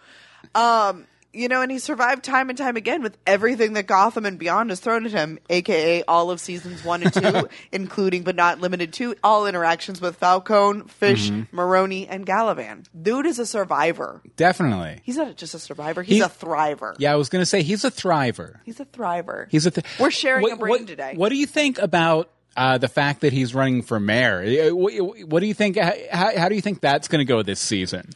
[0.55, 4.39] Um, you know, and he survived time and time again with everything that Gotham and
[4.39, 8.61] Beyond has thrown at him, aka all of seasons one and two, including but not
[8.61, 11.57] limited to all interactions with Falcone, Fish, Mm-hmm.
[11.57, 12.85] Maroni, and Galavan.
[13.01, 14.23] Dude is a survivor.
[14.37, 15.01] Definitely.
[15.05, 16.95] He's not just a survivor; he's He- a thriver.
[16.99, 18.61] Yeah, I was going to say he's a thriver.
[18.65, 19.47] He's a thriver.
[19.51, 19.71] He's a.
[19.71, 21.15] Th- We're sharing what, a brain what- today.
[21.17, 24.69] What do you think about uh, the fact that he's running for mayor?
[24.71, 24.93] Uh, What,
[25.29, 25.77] what do you think?
[25.79, 25.93] How,
[26.37, 28.11] how do you think that's going to go this season?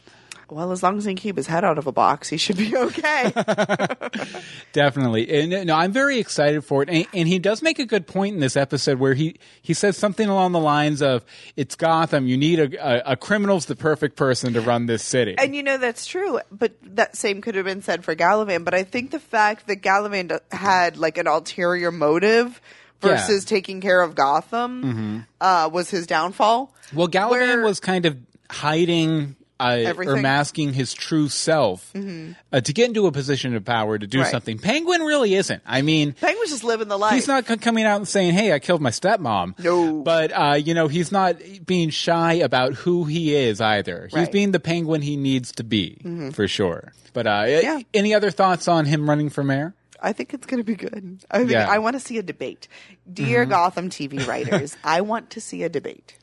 [0.51, 2.57] Well, as long as he can keep his head out of a box, he should
[2.57, 3.31] be okay.
[4.73, 5.29] Definitely.
[5.29, 6.89] And no, I'm very excited for it.
[6.89, 9.97] And, and he does make a good point in this episode where he, he says
[9.97, 11.23] something along the lines of,
[11.55, 12.27] it's Gotham.
[12.27, 15.35] You need a, a, a criminal's the perfect person to run this city.
[15.37, 18.63] And you know that's true, but that same could have been said for Galavan.
[18.65, 22.61] But I think the fact that Galavan had like an ulterior motive
[23.03, 23.09] Yeah.
[23.15, 26.73] versus taking care of Gotham uh, was his downfall.
[26.93, 28.17] well, Galavan Where- was kind of
[28.51, 30.21] hiding uh, or Mm-hmm.
[30.21, 34.31] masking his true self uh, to get into a position of power to do Right.
[34.31, 34.57] something.
[34.59, 35.61] Penguin really isn't.
[35.65, 37.13] I mean, Penguin's just living the life.
[37.13, 40.01] He's not c- coming out and saying, "Hey, I killed my stepmom." No.
[40.01, 44.03] but uh, you know, he's not being shy about who he is either.
[44.05, 44.23] He's Right.
[44.23, 44.31] Mm-hmm.
[44.31, 45.97] being the penguin he needs to be
[46.33, 46.93] for sure.
[47.13, 47.79] But uh, Yeah.
[47.93, 49.73] any other thoughts on him running for mayor?
[50.01, 51.19] I think it's going to be good.
[51.29, 51.67] I think Yeah.
[51.69, 52.69] I want to see a debate.
[53.11, 56.15] Dear Gotham TV writers, I want to see a debate.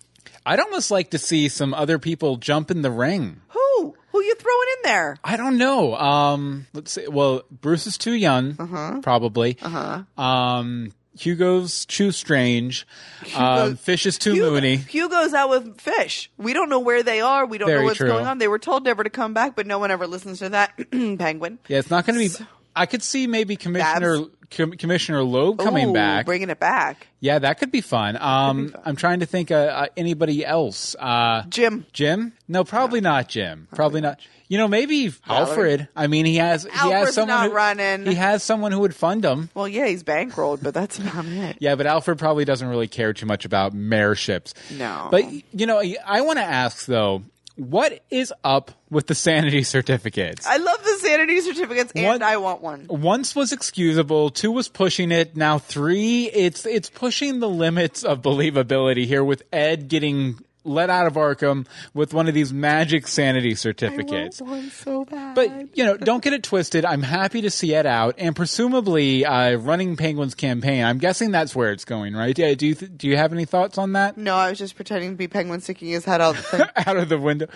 [0.46, 3.40] I'd almost like to see some other people jump in the ring.
[3.48, 3.94] Who?
[4.12, 5.18] Who you throwing in there?
[5.24, 5.94] I don't know.
[5.96, 7.06] Um, let's see.
[7.08, 9.00] Well, Bruce is too young, Uh-huh.
[9.02, 9.58] probably.
[9.60, 10.04] Uh-huh.
[10.22, 12.86] Um, Hugo's too strange.
[13.34, 14.76] Um, Fish is too Hugo, moony.
[14.76, 16.30] Hugo's out with fish.
[16.38, 17.44] We don't know where they are.
[17.46, 18.08] We don't Very know what's true.
[18.08, 18.38] going on.
[18.38, 20.72] They were told never to come back, but no one ever listens to that.
[20.90, 21.58] Penguin.
[21.68, 22.44] Yeah, it's not going to be.
[22.74, 26.26] I could see maybe Commissioner Com- Commissioner Loeb coming Ooh, back.
[26.26, 27.06] Bringing it back.
[27.20, 28.16] yeah, that could be fun.
[28.20, 30.94] Um, I'm trying to think uh, uh, anybody else.
[30.98, 31.86] Uh, Jim.
[31.92, 32.32] Jim?
[32.48, 33.68] No, probably not Jim.
[33.74, 34.20] Probably not.
[34.48, 35.88] You know, maybe Alfred.
[35.96, 38.06] I mean, he has he has Alfred's someone not who, running.
[38.06, 39.50] He has someone who would fund him.
[39.54, 41.56] Well, yeah, he's bankrolled, but that's about it.
[41.60, 44.54] Yeah, but Alfred probably doesn't really care too much about mayorships.
[44.78, 45.08] No.
[45.10, 47.22] But you know, I want to ask though,
[47.56, 50.46] what is up with the sanity certificates?
[50.46, 52.86] I love the sanity certificates, and What- I want one.
[52.88, 58.22] Once was excusable, two was pushing it, now three it's it's pushing the limits of
[58.22, 63.54] believability here with Ed getting let out of Arkham with one of these magic sanity
[63.54, 64.40] certificates.
[64.40, 65.34] I want one so bad.
[65.34, 66.84] But you know, don't get it twisted.
[66.84, 70.84] I'm happy to see Ed out, and presumably uh, running Penguin's campaign.
[70.84, 72.36] I'm guessing that's where it's going, right?
[72.38, 72.54] Yeah.
[72.54, 74.16] Do you th- do you have any thoughts on that?
[74.16, 76.66] no, I was just pretending to be Penguin sticking his head out the thing.
[76.86, 77.46] out of the window.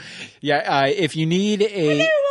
[0.40, 0.58] Yeah.
[0.58, 2.29] Uh, if you need a old friend.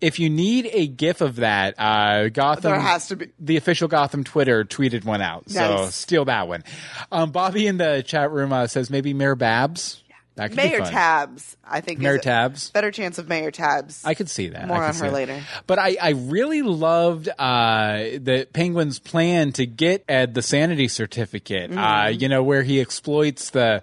[0.00, 3.28] If you need a GIF of that, uh, Gotham There has to be.
[3.40, 5.50] the official Gotham Twitter tweeted one out.
[5.50, 5.94] So Nice.
[5.94, 6.62] steal that one.
[7.10, 10.02] Um, Bobby in the chat room uh, says maybe Mayor Babs.
[10.36, 10.84] That could be Mayor.
[10.84, 11.98] Tabs, I think.
[11.98, 12.70] Mayor Tabs.
[12.70, 14.04] Better chance of Mayor Tabs.
[14.04, 14.68] I could see that.
[14.68, 15.12] More I on her that.
[15.12, 15.42] later.
[15.66, 21.72] But I, I really loved uh, the Penguin's plan to get Ed the sanity certificate.
[21.72, 21.78] Mm-hmm.
[21.80, 23.82] Uh, you know where he exploits the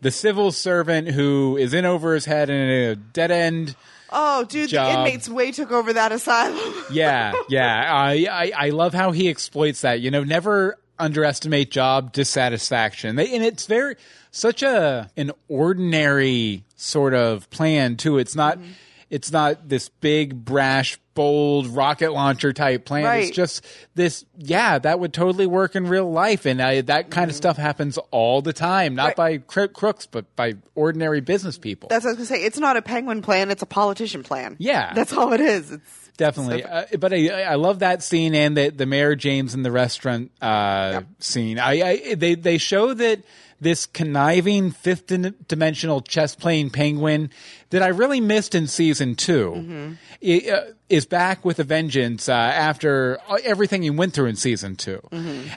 [0.00, 3.76] the civil servant who is in over his head in a dead end.
[4.12, 4.86] Oh, dude, Job.
[4.86, 6.58] the inmates way took over that asylum.
[6.90, 7.88] Yeah, yeah.
[7.94, 10.00] I, I I love how he exploits that.
[10.00, 13.16] You know, never underestimate job dissatisfaction.
[13.16, 13.96] They, and it's very
[14.32, 18.18] such a an ordinary sort of plan too.
[18.18, 18.72] It's not Mm-hmm.
[19.10, 23.18] It's not this big brash bold rocket launcher type plan.
[23.22, 27.28] It's just this yeah, that would totally work in real life and uh, that kind
[27.30, 29.20] of stuff happens all the time, not Mm-hmm.
[29.20, 29.38] Right.
[29.40, 31.88] by cro- crooks but by ordinary business people.
[31.90, 32.44] That's what I was gonna say.
[32.46, 34.56] It's not a penguin plan; it's a politician plan.
[34.58, 34.94] Yeah.
[34.94, 35.72] that's all it is.
[35.72, 35.82] It's
[36.16, 39.72] Definitely, uh, but I, I love that scene and the the Mayor James in the
[39.72, 41.58] restaurant uh, scene.
[41.58, 43.22] I, I they they show that
[43.58, 45.06] this conniving fifth
[45.48, 47.30] dimensional chess playing penguin
[47.70, 52.32] that I really missed in season 2 i- uh, is back with a vengeance uh,
[52.32, 55.00] after everything he went through in season 2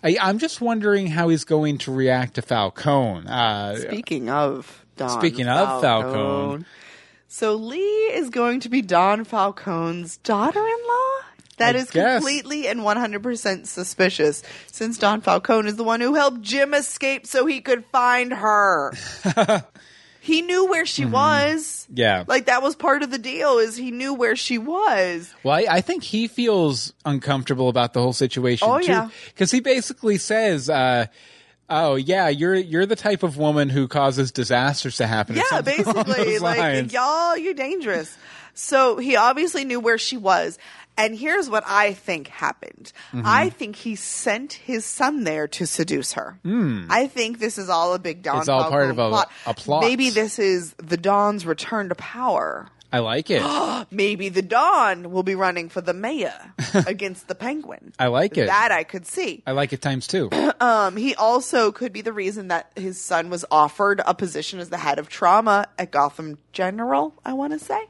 [0.04, 3.26] I, I'm just wondering how he's going to react to Falcone.
[3.28, 6.66] Uh, Speaking of Don Speaking of Falcone.
[7.28, 7.80] so Lee
[8.14, 11.00] is going to be Don Falcone's daughter-in-law.
[11.58, 12.16] That I is guess.
[12.18, 17.46] completely and 100% suspicious, since Don Falcone is the one who helped Jim escape so
[17.46, 18.92] he could find her.
[20.24, 21.86] he knew where she was.
[21.90, 21.94] Mm-hmm.
[21.98, 22.24] Yeah.
[22.26, 25.34] Like that was part of the deal is he knew where she was.
[25.44, 29.10] Well, I, I think he feels uncomfortable about the whole situation Oh, too, yeah.
[29.34, 31.08] because he basically says, uh,
[31.70, 36.40] "Oh yeah, you're you're the type of woman who causes disasters to happen." Yeah, basically,
[36.40, 36.94] like lines.
[36.94, 38.18] y'all, you're dangerous.
[38.54, 40.58] So he obviously knew where she was.
[40.96, 42.92] And here's what I think happened.
[43.12, 43.24] Mm-hmm.
[43.26, 46.38] I think he sent his son there to seduce her.
[46.90, 48.40] I think this is all a big Don.
[48.40, 49.10] It's all part of a-
[49.48, 49.84] a plot.
[49.84, 52.68] Maybe this is the Don's return to power.
[52.94, 53.42] I like it.
[53.92, 56.34] Maybe the Don will be running for the mayor
[56.88, 57.92] against the Penguin.
[58.00, 58.46] I like it.
[58.46, 59.42] That I could see.
[59.48, 60.30] I like it times two.
[60.64, 64.70] Um, he also could be the reason that his son was offered a position as
[64.70, 67.14] the head of trauma at Gotham General.
[67.26, 67.82] I want to say.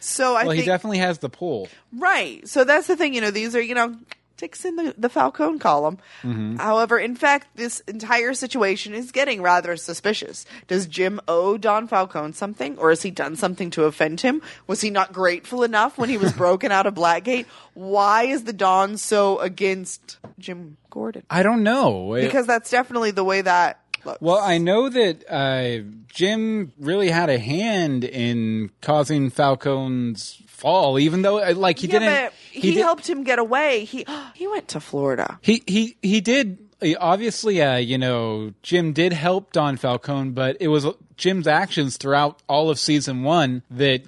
[0.00, 0.46] So I Hmm.
[0.48, 1.68] well, he definitely has the pull.
[1.92, 2.46] right.
[2.48, 3.14] So that's the thing.
[3.14, 3.94] You know, these are you know
[4.38, 5.98] ticks in the the Falcone column.
[6.22, 6.56] Mm-hmm.
[6.56, 10.46] However, in fact, this entire situation is getting rather suspicious.
[10.66, 14.40] Does Jim owe Don Falcone something, or has he done something to offend him?
[14.66, 17.46] Was he not grateful enough when he was broken out of Blackgate?
[17.74, 21.24] Why is the Don so against Jim Gordon?
[21.28, 24.20] I don't know because that's definitely the way that looks.
[24.20, 31.22] Well, I know that uh, Jim really had a hand in causing Falcone's fall, even
[31.22, 32.24] though uh, like he yeah, didn't.
[32.24, 33.84] but he, did- helped him get away.
[33.84, 35.38] He he went to Florida.
[35.40, 37.62] He he he did uh, obviously.
[37.62, 42.70] Uh, you know, Jim did help Don Falcone, but it was Jim's actions throughout all
[42.70, 44.02] of season one that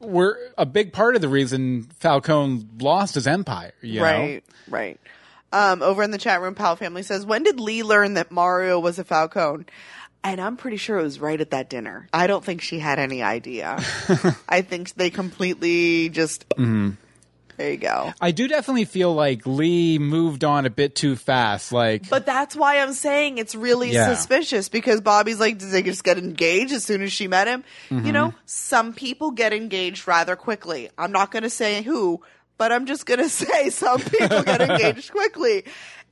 [0.00, 3.72] were a big part of the reason Falcone lost his empire.
[3.80, 4.04] You know?
[4.04, 5.00] Right, right.
[5.52, 8.80] Um, over in the chat room, Pal Family says, "When did Lee learn that Mario
[8.80, 9.66] was a Falcone?"
[10.24, 12.08] And I'm pretty sure it was right at that dinner.
[12.12, 13.76] I don't think she had any idea.
[14.48, 16.92] I think they completely just mm-hmm.
[17.56, 18.12] There you go.
[18.20, 21.70] I do definitely feel like Lee moved on a bit too fast.
[21.70, 24.12] Like, But that's why I'm saying it's really Yeah.
[24.12, 27.62] suspicious because Bobby's like, did they just get engaged as soon as she met him?
[27.90, 28.38] You know, mm-hmm.
[28.46, 30.90] some people get engaged rather quickly.
[30.98, 32.22] I'm not going to say who,
[32.58, 35.64] but I'm just going to say some people get engaged quickly.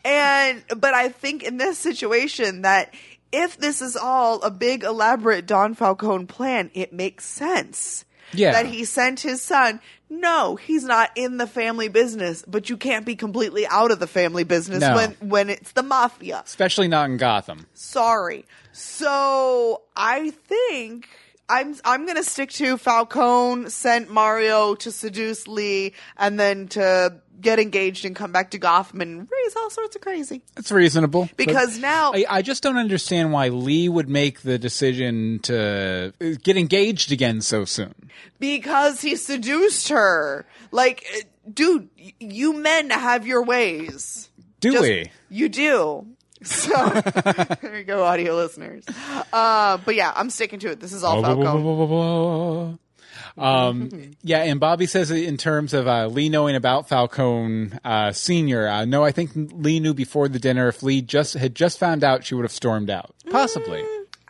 [0.04, 2.94] And, but I think in this situation that
[3.32, 8.04] if this is all a big elaborate Don Falcone plan, it makes sense.
[8.34, 8.52] Yeah.
[8.52, 9.80] That he sent his son.
[10.08, 14.06] No, he's not in the family business, but you can't be completely out of the
[14.06, 14.94] family business No.
[14.94, 16.42] when when it's the mafia.
[16.44, 17.66] especially not in Gotham.
[17.74, 18.46] Sorry.
[18.72, 21.08] So I think
[21.48, 27.58] I'm I'm gonna stick to Falcone sent Mario to seduce Lee and then to get
[27.58, 30.42] engaged and come back to Gotham and raise all sorts of crazy.
[30.56, 31.28] It's reasonable.
[31.36, 36.56] Because now I, I just don't understand why Lee would make the decision to get
[36.56, 37.94] engaged again so soon.
[38.38, 40.46] because he seduced her.
[40.70, 41.04] Like,
[41.52, 41.88] dude,
[42.20, 44.30] you men have your ways.
[44.60, 45.10] Do Just- we?
[45.28, 46.06] You do.
[46.44, 46.70] So
[47.62, 48.84] there you go, audio listeners.
[49.32, 50.80] Uh, but yeah, I'm sticking to it.
[50.80, 52.78] This is all Falcone.
[53.38, 58.68] Um, yeah, and Bobby says in terms of uh, Lee knowing about Falcone uh, Senior.
[58.68, 60.68] Uh, no, I think Lee knew before the dinner.
[60.68, 63.14] If Lee just had just found out, she would have stormed out.
[63.30, 63.84] Possibly.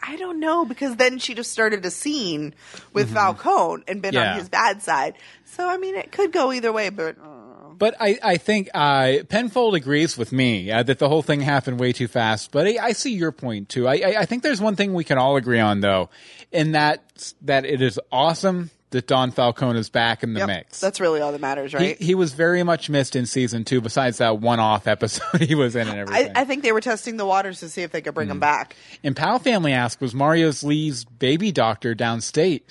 [0.05, 2.55] I don't know because then she just started a scene
[2.93, 4.23] with Falcone and been Mm-hmm.
[4.23, 4.33] Yeah.
[4.33, 5.15] on his bad side.
[5.45, 9.19] So I mean, it could go either way, but uh, But I, I think uh,
[9.29, 12.51] Penfold agrees with me uh, that the whole thing happened way too fast.
[12.51, 13.87] But I, I see your point too.
[13.87, 16.11] I, I, I think there's one thing we can all agree on though,
[16.51, 20.81] in that that it is awesome that Don Falcone is back in the yep, mix.
[20.81, 22.01] that's really all that matters, right?
[22.01, 23.81] he was very much missed in season two.
[23.81, 26.33] Besides that one-off episode he was in and I, everything.
[26.37, 28.15] I think they were testing the waters to see if they could Mm.
[28.15, 28.77] bring him back.
[29.03, 32.63] and Pal Family asked, was Mario's Lee's baby doctor downstate?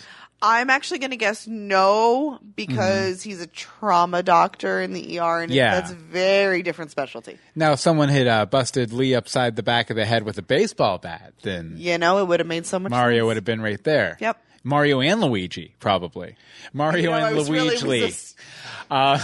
[0.44, 5.52] I'm actually going to guess no because he's a trauma doctor in the ER, and
[5.52, 5.56] Mm-hmm.
[5.56, 5.76] Yeah.
[5.76, 7.38] that's a very different specialty.
[7.56, 10.42] Now, if someone had uh, busted Lee upside the back of the head with a
[10.42, 13.62] baseball bat, then You know, it would have made so much Mario would have been
[13.62, 14.18] right there.
[14.20, 14.42] Yep.
[14.64, 16.36] Mario and Luigi, probably.
[16.74, 17.52] Mario know, and Luigi
[17.84, 18.36] really resist-
[18.92, 19.20] Mario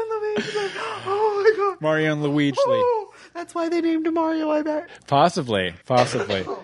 [0.00, 0.56] and Luigi.
[0.56, 0.72] like,
[1.06, 1.80] Oh my god.
[1.80, 2.58] Mario and Luigi.
[2.60, 4.88] Oh, that's why they named him Mario, I bet.
[5.06, 6.44] Possibly, possibly.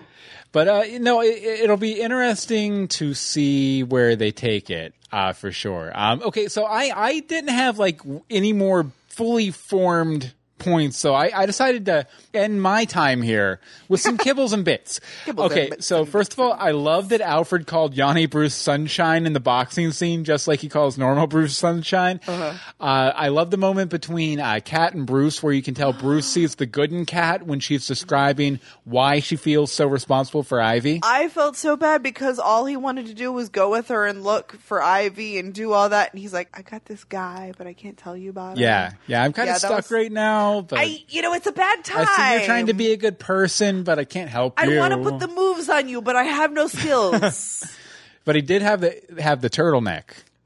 [0.53, 5.31] But uh, you know, it, it'll be interesting to see where they take it, uh,
[5.31, 5.93] for sure.
[5.95, 11.31] Um, okay, so I I didn't have like any more fully formed points, so I,
[11.35, 14.99] I decided to end my time here with some kibbles and bits.
[15.25, 18.25] Kibbles and okay, bits so and first of all, I love that Alfred called Yanni
[18.25, 22.19] Bruce Sunshine in the boxing scene, just like he calls normal Bruce Sunshine.
[22.27, 26.27] uh I love the moment between uh, Cat and Bruce, where you can tell Bruce
[26.33, 30.99] sees the good in Cat when she's describing why she feels so responsible for Ivy.
[31.03, 34.23] I felt so bad because all he wanted to do was go with her and
[34.23, 36.11] look for Ivy and do all that.
[36.13, 38.63] And he's like, I got this guy, but I can't tell you about him.
[38.63, 41.33] yeah, yeah, I'm kind Yeah, of stuck was- right now, but I, I, you know,
[41.33, 42.05] it's a bad time.
[42.05, 44.77] see you're trying to be a good person, but I can't help I you.
[44.77, 47.63] want to put the moves on you, but I have no skills.
[48.23, 50.03] But he did have the have the turtleneck.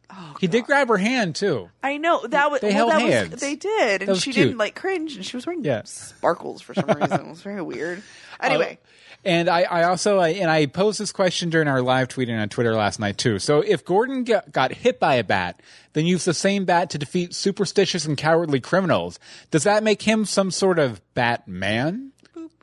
[0.09, 1.69] Oh, he did grab her hand too.
[1.83, 3.31] I know that was They well, held that hands.
[3.31, 4.45] Was, they did, and she cute.
[4.45, 5.81] didn't like cringe, and she was wearing Yeah.
[5.83, 7.19] sparkles for some reason.
[7.19, 8.01] it was very weird.
[8.39, 8.79] Oh, anyway,
[9.25, 12.47] And I, I also, I, and I posed this question during our live tweeting on
[12.47, 13.39] Twitter last night too.
[13.39, 15.61] So if Gordon got, got hit by a bat,
[15.93, 19.19] then use the same bat to defeat superstitious and cowardly criminals.
[19.49, 22.11] Does that make him some sort of Batman?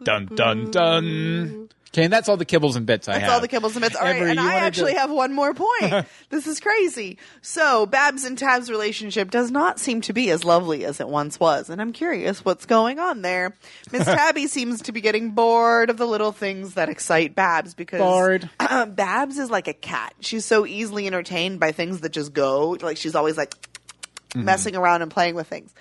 [0.05, 1.69] Dun dun dun.
[1.95, 3.43] Okay, and that's all the kibbles and bits I That's have.
[3.43, 3.97] That's all the kibbles and bits.
[3.97, 6.07] All right, Amber, and I actually to- have one more point.
[6.31, 7.19] this is crazy.
[7.43, 11.39] So, Babs and Tab's relationship does not seem to be as lovely as it once
[11.39, 13.55] was, and I'm curious what's going on there.
[13.93, 18.01] Miss Tabby seems to be getting bored of the little things that excite Babs because
[18.01, 18.49] Bored.
[18.59, 20.15] Babs is like a cat.
[20.21, 22.79] She's so easily entertained by things that just go.
[22.81, 23.55] Like she's always like
[24.33, 24.47] Mm-hmm.
[24.47, 25.75] messing around and playing with things.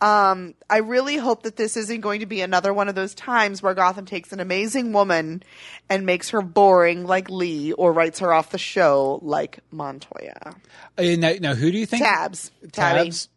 [0.00, 3.62] Um, I really hope that this isn't going to be another one of those times
[3.62, 5.42] where Gotham takes an amazing woman
[5.88, 10.54] and makes her boring like Lee or writes her off the show like Montoya.
[10.98, 12.02] Uh, now, now, who do you think?
[12.02, 12.50] Tabs.
[12.72, 13.04] Tabby.
[13.04, 13.28] Tabs?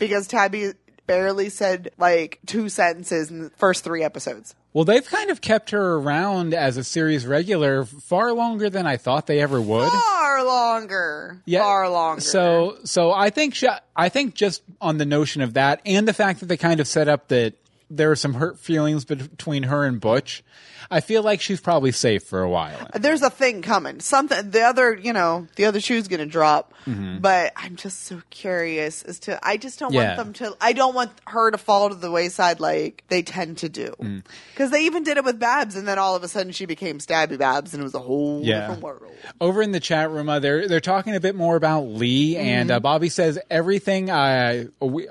[0.00, 0.72] Because Tabby
[1.06, 4.56] barely said like two sentences in the first three episodes.
[4.78, 8.96] Well, they've kind of kept her around as a series regular far longer than I
[8.96, 9.90] thought they ever would.
[9.90, 11.42] Far longer.
[11.46, 11.64] Yeah.
[11.64, 12.20] Far longer.
[12.20, 13.64] So, so I think sh-
[13.96, 16.86] I think just on the notion of that, and the fact that they kind of
[16.86, 17.54] set up that
[17.90, 20.42] there are some hurt feelings between her and Butch.
[20.90, 22.88] I feel like she's probably safe for a while.
[22.94, 24.00] There's a thing coming.
[24.00, 26.72] Something the other, you know, the other shoe's going to drop.
[26.86, 27.18] Mm-hmm.
[27.18, 30.16] But I'm just so curious as to I just don't Yeah.
[30.16, 33.58] want them to I don't want her to fall to the wayside like they tend
[33.58, 33.94] to do.
[34.00, 34.24] Mm.
[34.56, 36.98] Cuz they even did it with Babs and then all of a sudden she became
[37.00, 38.60] Stabby Babs and it was a whole Yeah.
[38.60, 39.12] different world.
[39.42, 42.70] Over in the chat room, uh, they're they're talking a bit more about Lee, and
[42.70, 44.64] uh, Bobby says everything uh,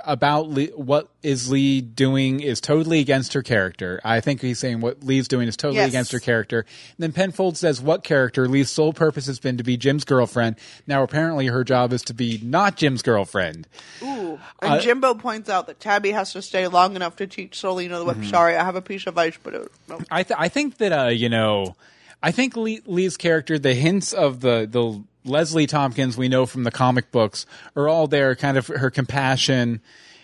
[0.05, 3.99] about Lee, what is Lee doing is totally against her character.
[4.03, 5.89] I think he's saying what Lee's doing is totally Yes.
[5.89, 6.59] against her character.
[6.61, 10.55] And then Penfold says what character Lee's sole purpose has been to be Jim's girlfriend.
[10.87, 13.67] Now apparently her job is to be not Jim's girlfriend.
[14.01, 14.39] Ooh.
[14.61, 17.99] And Uh, Jimbo points out that Tabby has to stay long enough to teach Selina
[17.99, 18.17] the whip.
[18.17, 18.29] Mm-hmm.
[18.29, 19.99] Sorry, I have a piece of ice, but it, no.
[20.09, 21.75] I th- I think that uh you know
[22.23, 26.63] I think Lee- Lee's character the hints of the the Leslie Tompkins we know from
[26.63, 29.81] the comic books are all there kind of her compassion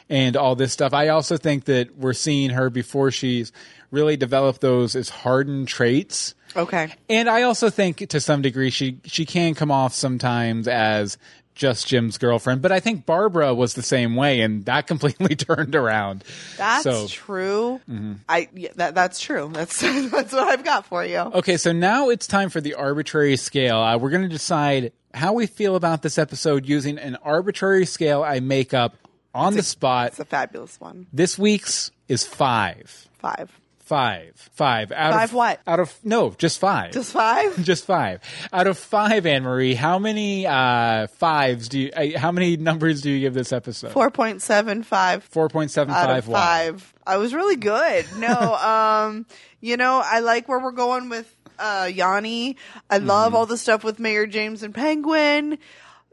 [0.09, 0.93] and all this stuff.
[0.93, 3.51] I also think that we're seeing her before she's
[3.91, 6.35] really developed those as hardened traits.
[6.55, 6.93] Okay.
[7.09, 11.17] And I also think to some degree she she can come off sometimes as
[11.55, 15.75] just Jim's girlfriend, but I think Barbara was the same way, and that completely turned
[15.75, 16.23] around.
[16.57, 17.07] That's So- mm-hmm.
[17.07, 17.79] true.
[18.27, 19.49] I yeah, that that's true.
[19.53, 21.17] That's that's what I've got for you.
[21.19, 23.77] Okay, so now it's time for the arbitrary scale.
[23.77, 28.23] Uh, we're going to decide how we feel about this episode using an arbitrary scale
[28.23, 28.95] I make up
[29.33, 30.07] on the spot.
[30.09, 31.07] It's a fabulous one.
[31.11, 33.07] This week's is five.
[33.19, 33.51] Five.
[33.79, 34.49] Five.
[34.53, 34.91] Five.
[34.93, 35.59] Out Five of, what?
[35.67, 36.93] Out of, no, just five.
[36.93, 37.61] Just five?
[37.63, 38.21] Just five.
[38.53, 43.01] Out of five, Anne Marie, how many uh, fives do you, uh, how many numbers
[43.01, 43.91] do you give this episode?
[43.91, 46.93] Four point seven five 4.75 out five.
[47.05, 48.05] I was really good.
[48.17, 49.25] No, um,
[49.59, 52.55] you know, I like where we're going with uh Yanni.
[52.89, 55.57] I love all the stuff with Mayor James and Penguin.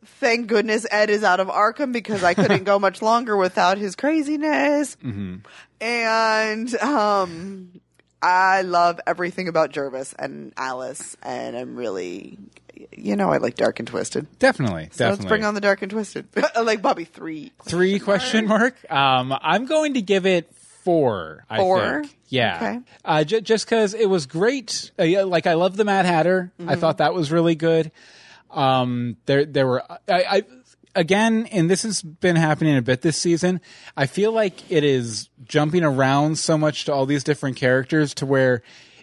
[0.04, 3.94] Thank goodness Ed is out of Arkham because I couldn't go much longer without his
[3.96, 4.96] craziness.
[4.96, 5.36] Mm-hmm.
[5.80, 7.80] And um
[8.22, 12.38] I love everything about Jervis and Alice and I'm really
[12.96, 14.26] you know, I like Dark and Twisted.
[14.38, 14.88] Definitely.
[14.92, 15.22] So definitely.
[15.24, 16.26] let's bring on the Dark and Twisted.
[16.56, 17.52] I like Bobby three.
[17.64, 18.74] Three question mark.
[18.90, 21.44] Um, I'm going to give it four.
[21.50, 22.04] I Four?
[22.28, 22.56] Yeah.
[22.56, 22.78] Okay.
[23.04, 24.92] Uh, j- just because it was great.
[24.98, 26.52] Uh, yeah, like I love the Mad Hatter.
[26.58, 26.80] I Mm-hmm.
[26.80, 27.92] thought that was really good.
[28.52, 29.82] Um, there, there were.
[29.90, 30.42] I, I
[30.94, 33.60] again, and this has been happening a bit this season.
[33.96, 38.26] I feel like it is jumping around so much to all these different characters to
[38.26, 38.62] where.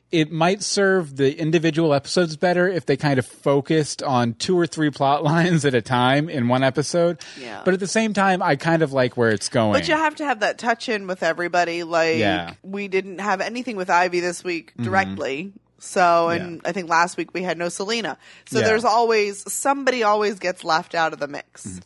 [0.09, 4.65] It might serve the individual episodes better if they kind of focused on two or
[4.65, 7.19] three plot lines at a time in one episode.
[7.37, 7.61] Yeah.
[7.65, 9.73] But at the same time, I kind of like where it's going.
[9.73, 11.83] But you have to have that touch in with everybody.
[11.83, 12.51] Like Yeah.
[12.51, 12.71] Mm-hmm.
[12.71, 15.51] we didn't have anything with Ivy this week directly.
[15.79, 16.69] So, and Yeah.
[16.69, 18.17] I think last week we had no Selina.
[18.49, 18.65] So Yeah.
[18.65, 21.65] there's always somebody always gets left out of the mix.
[21.67, 21.79] Mm-hmm.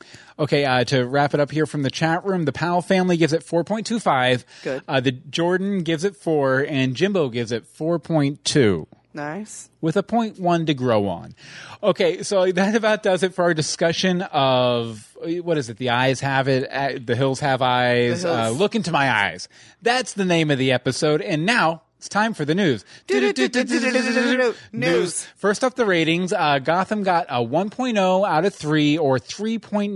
[0.43, 3.33] Okay, uh, to wrap it up here from the chat room, the Powell family gives
[3.33, 4.43] it 4.25.
[4.63, 4.81] Good.
[4.87, 9.69] Uh, the Jordan gives it 4, and Jimbo gives it 4.2 Nice.
[9.81, 11.35] with a point one to grow on.
[11.83, 15.07] Okay, so that about does it for our discussion of
[15.43, 15.77] what is it?
[15.77, 16.67] The eyes have it.
[16.71, 18.23] uh, The hills have eyes.
[18.23, 18.25] Hills.
[18.25, 19.47] Uh, look into my eyes.
[19.81, 21.21] That's the name of the episode.
[21.21, 22.83] And now it's time for the news.
[24.73, 25.23] News.
[25.35, 26.33] First up, the ratings.
[26.33, 29.93] Uh, Gotham got a 1.0 out of three, or 3.9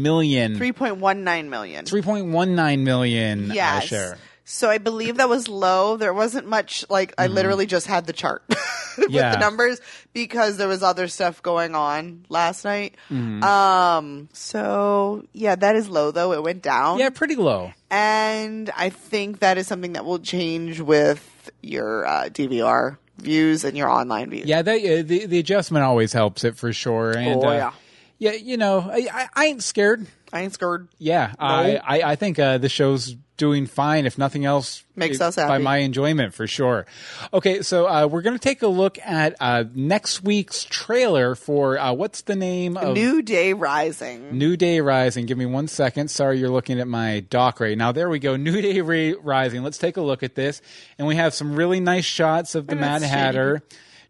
[0.00, 0.56] million.
[0.60, 1.84] 3.19 million.
[1.86, 3.50] 3.19 million.
[3.50, 3.84] Uh, Yes.
[3.86, 4.16] share.
[4.44, 5.96] So I believe that was low.
[5.96, 8.58] There wasn't much like I literally just had the chart with
[8.90, 9.12] Mm-hmm.
[9.12, 9.32] Yeah.
[9.32, 9.80] the numbers
[10.12, 12.96] because there was other stuff going on last night.
[13.10, 13.42] Mm-hmm.
[13.44, 16.32] Um so yeah, that is low though.
[16.32, 16.98] It went down.
[16.98, 17.72] Yeah, pretty low.
[17.90, 23.76] And I think that is something that will change with your uh, DVR views and
[23.76, 24.46] your online views.
[24.46, 27.10] Yeah, uh, the the adjustment always helps it for sure.
[27.16, 27.72] And, Oh, uh, yeah.
[28.18, 28.32] yeah.
[28.32, 30.06] You know, I, I, I ain't scared.
[30.32, 30.88] I ain't scared.
[30.98, 34.04] Yeah, I, I I think uh, the show's doing fine.
[34.04, 36.84] If nothing else, Makes it- us happy by my enjoyment for sure.
[37.32, 41.78] Okay, so uh, we're going to take a look at uh, next week's trailer for
[41.78, 44.36] uh, what's the name of New Day Rising.
[44.36, 45.24] New Day Rising.
[45.24, 46.10] Give me one second.
[46.10, 47.92] Sorry, you're looking at my doc right now.
[47.92, 48.36] There we go.
[48.36, 48.80] New Day
[49.14, 49.62] Rising.
[49.62, 50.60] Let's take a look at this.
[50.98, 53.62] And we have some really nice shots of the Mad Hatter,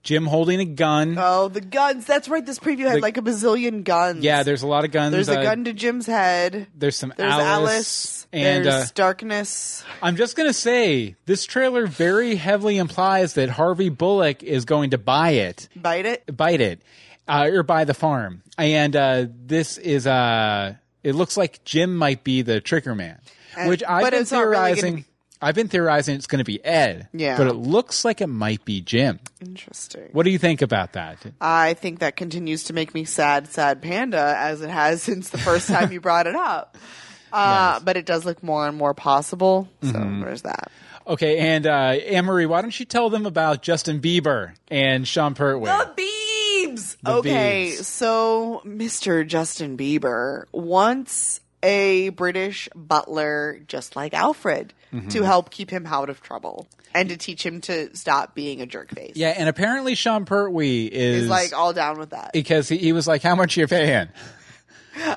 [0.02, 1.16] Jim holding a gun.
[1.18, 2.06] Oh, the guns.
[2.06, 2.44] That's right.
[2.44, 4.24] This preview had The- like a bazillion guns.
[4.24, 5.12] yeah, there's a lot of guns.
[5.12, 6.68] There's a Uh, gun to Jim's head.
[6.74, 8.26] There's some There's Alice, Alice.
[8.32, 9.84] and there's uh, darkness.
[10.02, 14.98] I'm just gonna say this trailer very heavily implies that Harvey Bullock is going to
[14.98, 16.34] buy it, Bite it.
[16.36, 16.80] bite it,
[17.28, 18.42] uh, or buy the farm.
[18.56, 20.74] And uh, this is uh,
[21.04, 23.18] it looks like Jim might be the trigger man,
[23.56, 24.94] And- which I've but been it's not really gonna theorizing.
[24.96, 25.04] be-
[25.42, 27.36] I've been theorizing it's going to be Ed, Yeah.
[27.38, 29.20] but it looks like it might be Jim.
[29.40, 30.08] Interesting.
[30.12, 31.18] What do you think about that?
[31.40, 35.38] I think that continues to make me sad, sad panda, as it has since the
[35.38, 36.76] first time you brought it up.
[37.32, 37.82] Uh, Nice.
[37.84, 39.68] But it does look more and more possible.
[39.82, 40.22] So Mm-hmm.
[40.22, 40.72] there's that.
[41.06, 45.34] Okay, and uh, Anne Marie, why don't you tell them about Justin Bieber and Sean
[45.36, 45.66] Pertwee?
[45.66, 46.96] The Biebs.
[47.04, 47.84] The okay, Biebs.
[47.84, 49.24] so Mr.
[49.24, 55.06] Justin Bieber wants a British butler just like Alfred Mm-hmm.
[55.10, 58.66] to help keep him out of trouble and to teach him to stop being a
[58.66, 59.12] jerk face.
[59.14, 62.32] yeah, and apparently Sean Pertwee is He's like all down with that.
[62.32, 64.08] because he, he was like, "How much you paying?"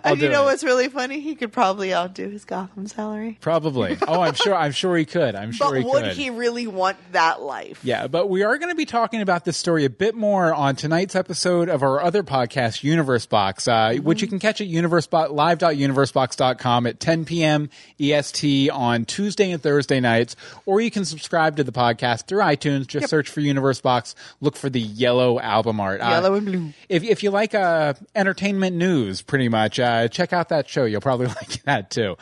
[0.03, 0.45] And you know it.
[0.45, 1.19] what's really funny?
[1.19, 3.37] He could probably outdo his Gotham salary.
[3.41, 3.97] Probably.
[4.07, 4.53] Oh, I'm sure.
[4.53, 5.33] I'm sure he could.
[5.35, 6.13] I'm sure But he would could.
[6.17, 7.79] he really want that life?
[7.83, 10.75] Yeah, but we are going to be talking about this story a bit more on
[10.75, 15.31] tonight's episode of our other podcast, Universe Box, uh, which you can catch at universebox,
[15.31, 17.69] live.universebox.com at 10 p.m.
[17.99, 22.87] EST on Tuesday and Thursday nights, or you can subscribe to the podcast through iTunes.
[22.87, 26.01] Just search for Universe Box, look for the yellow album art.
[26.01, 26.73] Uh, Yellow and blue.
[26.89, 30.85] If, if you like uh, entertainment news, pretty much, uh, check out that show.
[30.85, 32.15] You'll probably like that too.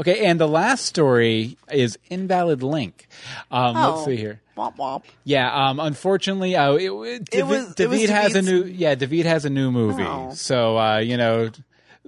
[0.00, 3.06] Okay, and the last story is Invalid Link.
[3.50, 4.04] Um, Let's Oh.
[4.06, 4.40] see here.
[4.56, 5.04] Womp womp.
[5.24, 8.94] Yeah, um, unfortunately, uh, it, it, David, was- it was David has a new yeah,
[8.96, 10.02] David has a new movie.
[10.02, 10.30] Oh.
[10.34, 11.50] So uh, you know,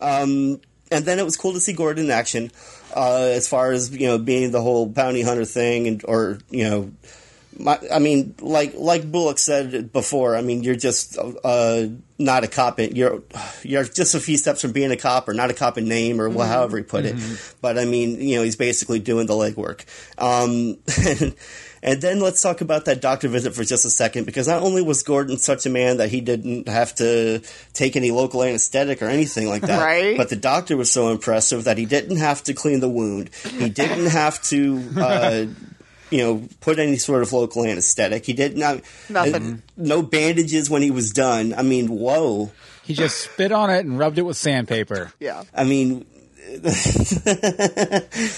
[0.00, 0.60] Um,
[0.92, 2.52] and then it was cool to see Gordon in action.
[2.94, 6.68] Uh, as far as you know, being the whole bounty hunter thing, and or you
[6.68, 6.92] know,
[7.62, 10.36] my, I mean, like like Bullock said before.
[10.36, 11.86] I mean, you're just uh,
[12.18, 12.80] not a cop.
[12.80, 13.22] In, you're
[13.62, 16.20] you're just a few steps from being a cop, or not a cop in name,
[16.20, 16.40] or mm-hmm.
[16.40, 17.34] however he put mm-hmm.
[17.34, 17.54] it.
[17.60, 19.84] But I mean, you know, he's basically doing the legwork.
[20.18, 21.34] Um, and,
[21.84, 24.82] and then let's talk about that doctor visit for just a second, because not only
[24.82, 27.42] was Gordon such a man that he didn't have to
[27.74, 30.16] take any local anesthetic or anything like that, right?
[30.16, 33.30] but the doctor was so impressive that he didn't have to clean the wound.
[33.34, 34.82] He didn't have to.
[34.96, 35.46] Uh,
[36.12, 38.26] you know, put any sort of local anesthetic.
[38.26, 39.52] He did not nothing.
[39.54, 41.54] Uh, no bandages when he was done.
[41.54, 42.50] I mean, whoa.
[42.84, 45.12] He just spit on it and rubbed it with sandpaper.
[45.20, 45.44] Yeah.
[45.54, 46.04] I mean,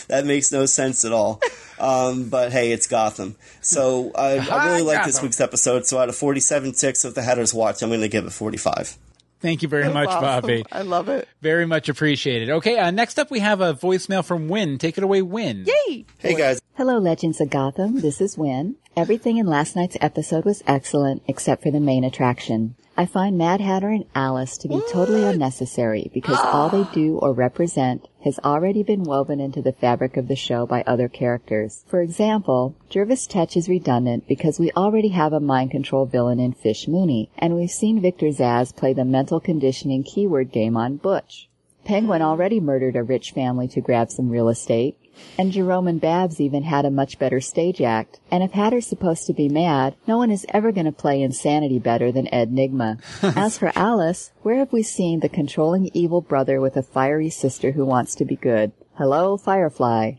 [0.09, 1.41] that makes no sense at all.
[1.79, 3.37] Um, but hey, it's Gotham.
[3.61, 5.87] So I, I really like this week's episode.
[5.87, 8.97] So out of 47 ticks of the Hatter's Watch, I'm going to give it 45.
[9.45, 10.22] Thank you very That's much, awesome.
[10.22, 10.64] Bobby.
[10.72, 11.28] I love it.
[11.42, 12.49] Very much appreciated.
[12.49, 14.78] Okay, uh, next up we have a voicemail from Win.
[14.78, 15.66] Take it away, Win.
[15.66, 16.07] Yay!
[16.18, 16.62] Hey guys.
[16.78, 18.01] Hello, Legends of Gotham.
[18.01, 18.76] This is Win.
[18.97, 22.74] Everything in last night's episode was excellent except for the main attraction.
[22.97, 27.32] I find Mad Hatter and Alice to be totally unnecessary because all they do or
[27.32, 31.84] represent has already been woven into the fabric of the show by other characters.
[31.88, 36.53] For example, Jervis Tetch is redundant because we already have a mind control villain in
[36.53, 41.49] Fish Mooney, and we've seen Victor Zsasz play the mental conditioning keyword game on Butch.
[41.84, 44.97] Penguin already murdered a rich family to grab some real estate,
[45.39, 48.21] and Jerome and Babs even had a much better stage act.
[48.31, 51.79] And if Hatter's supposed to be mad, no one is ever going to play insanity
[51.79, 53.01] better than Ed Nygma.
[53.37, 57.73] As for Alice, where have we seen the controlling evil brother with a fiery sister
[57.73, 58.73] who wants to be good?
[58.95, 60.12] Hello, Firefly.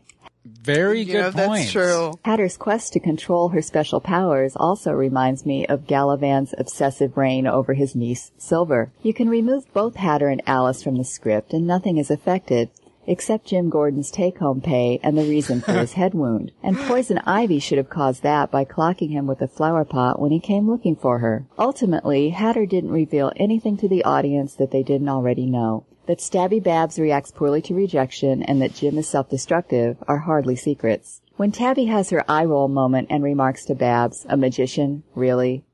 [0.46, 2.12] Very you good know, That's true.
[2.24, 7.74] Hatter's quest to control her special powers also reminds me of Galavan's obsessive reign over
[7.74, 8.92] his niece, Silver.
[9.02, 12.70] You can remove both Hatter and Alice from the script and nothing is affected,
[13.06, 16.52] except Jim Gordon's take-home pay and the reason for his head wound.
[16.62, 20.30] And Poison Ivy should have caused that by clocking him with a flower pot when
[20.30, 21.46] he came looking for her.
[21.58, 25.84] Ultimately, Hatter didn't reveal anything to the audience that they didn't already know.
[26.06, 31.20] That Stabby Babs reacts poorly to rejection and that Jim is self-destructive are hardly secrets.
[31.36, 35.64] When Tabby has her eye roll moment and remarks to Babs, a magician, really?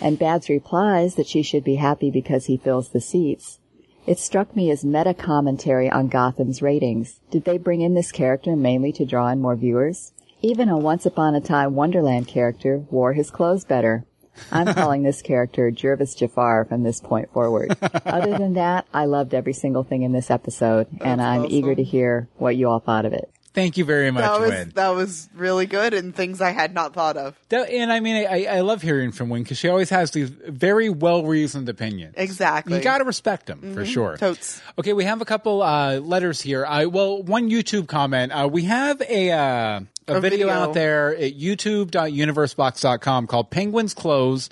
[0.00, 3.60] And Babs replies that she should be happy because he fills the seats.
[4.06, 7.20] It struck me as meta commentary on Gotham's ratings.
[7.30, 10.12] Did they bring in this character mainly to draw in more viewers?
[10.42, 14.04] Even a Once Upon a Time Wonderland character wore his clothes better.
[14.52, 17.74] I'm calling this character Jervis Jafar from this point forward.
[18.04, 21.52] Other than that, I loved every single thing in this episode, That's and I'm awesome.
[21.52, 23.30] eager to hear what you all thought of it.
[23.54, 24.72] Thank you very much, that was, Win.
[24.74, 27.38] That was really good and things I had not thought of.
[27.52, 30.88] And I mean, I, I love hearing from Win because she always has these very
[30.88, 32.14] well reasoned opinions.
[32.16, 32.76] Exactly.
[32.76, 33.74] You got to respect them mm-hmm.
[33.74, 34.16] for sure.
[34.16, 34.60] Totes.
[34.76, 36.66] Okay, we have a couple uh, letters here.
[36.66, 38.32] Uh, well, one YouTube comment.
[38.32, 39.30] Uh, we have a.
[39.30, 44.50] Uh, a, a video, video, out there at youtube.universebox.com called Penguin's Clothes.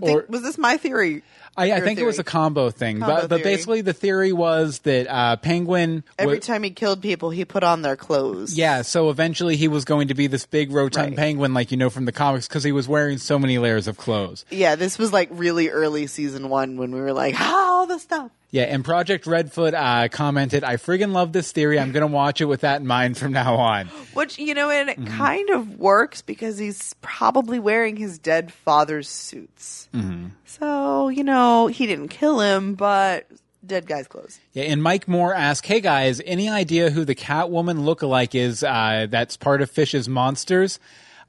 [0.00, 1.24] Or, was this my theory?
[1.56, 2.04] I, I think theory.
[2.04, 6.02] it was a combo thing, combo but but basically the theory was that uh, Penguin
[6.18, 8.56] every time he killed people, he put on their clothes.
[8.56, 11.16] Yeah, so eventually he was going to be this big rotund right.
[11.16, 13.96] penguin, like you know from the comics, because he was wearing so many layers of
[13.96, 14.44] clothes.
[14.50, 18.30] Yeah, this was like really early season one when we were like, all the stuff.
[18.52, 21.80] Yeah, and Project Redfoot uh, commented, "I friggin' love this theory.
[21.80, 24.90] I'm gonna watch it with that in mind from now on." Which you know, and
[24.90, 25.16] it mm-hmm.
[25.16, 29.88] kind of works because he's probably wearing his dead father's suits.
[29.94, 30.26] Mm-hmm.
[30.44, 33.26] So you know, he didn't kill him, but
[33.64, 34.38] dead guy's clothes.
[34.52, 38.62] Yeah, and Mike Moore asked, "Hey guys, any idea who the Catwoman lookalike is?
[38.62, 40.78] Uh, that's part of Fish's monsters."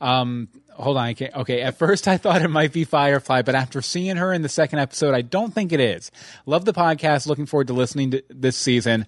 [0.01, 1.09] Um, hold on.
[1.35, 1.61] Okay.
[1.61, 4.79] At first, I thought it might be Firefly, but after seeing her in the second
[4.79, 6.11] episode, I don't think it is.
[6.45, 7.27] Love the podcast.
[7.27, 9.05] Looking forward to listening to this season.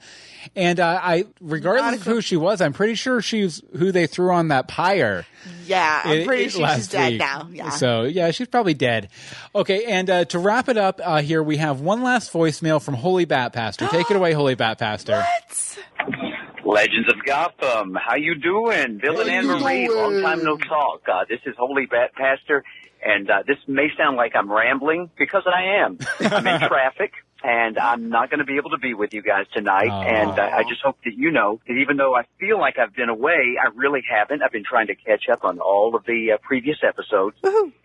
[0.55, 4.31] And uh, I, regardless of who she was, I'm pretty sure she's who they threw
[4.31, 5.25] on that pyre.
[5.65, 7.19] Yeah, I'm pretty sure she's dead week.
[7.19, 7.49] now.
[7.51, 7.69] Yeah.
[7.69, 9.09] So yeah, she's probably dead.
[9.53, 12.93] Okay, and uh, to wrap it up uh, here, we have one last voicemail from
[12.95, 13.87] Holy Bat Pastor.
[13.87, 15.23] Take it away, Holy Bat Pastor.
[15.23, 15.77] What?
[16.65, 17.95] Legends of Gotham.
[17.95, 18.97] How you doing?
[18.97, 21.03] Bill and Anne Marie, long time no talk.
[21.07, 22.63] Uh, this is Holy Bat Pastor,
[23.05, 25.99] and uh, this may sound like I'm rambling because I am.
[26.19, 27.11] I'm in traffic
[27.45, 29.89] and I'm not going to be able to be with you guys tonight.
[29.89, 30.05] Aww.
[30.05, 32.95] And uh, I just hope that you know that even though I feel like I've
[32.95, 34.41] been away, I really haven't.
[34.41, 37.37] I've been trying to catch up on all of the uh, previous episodes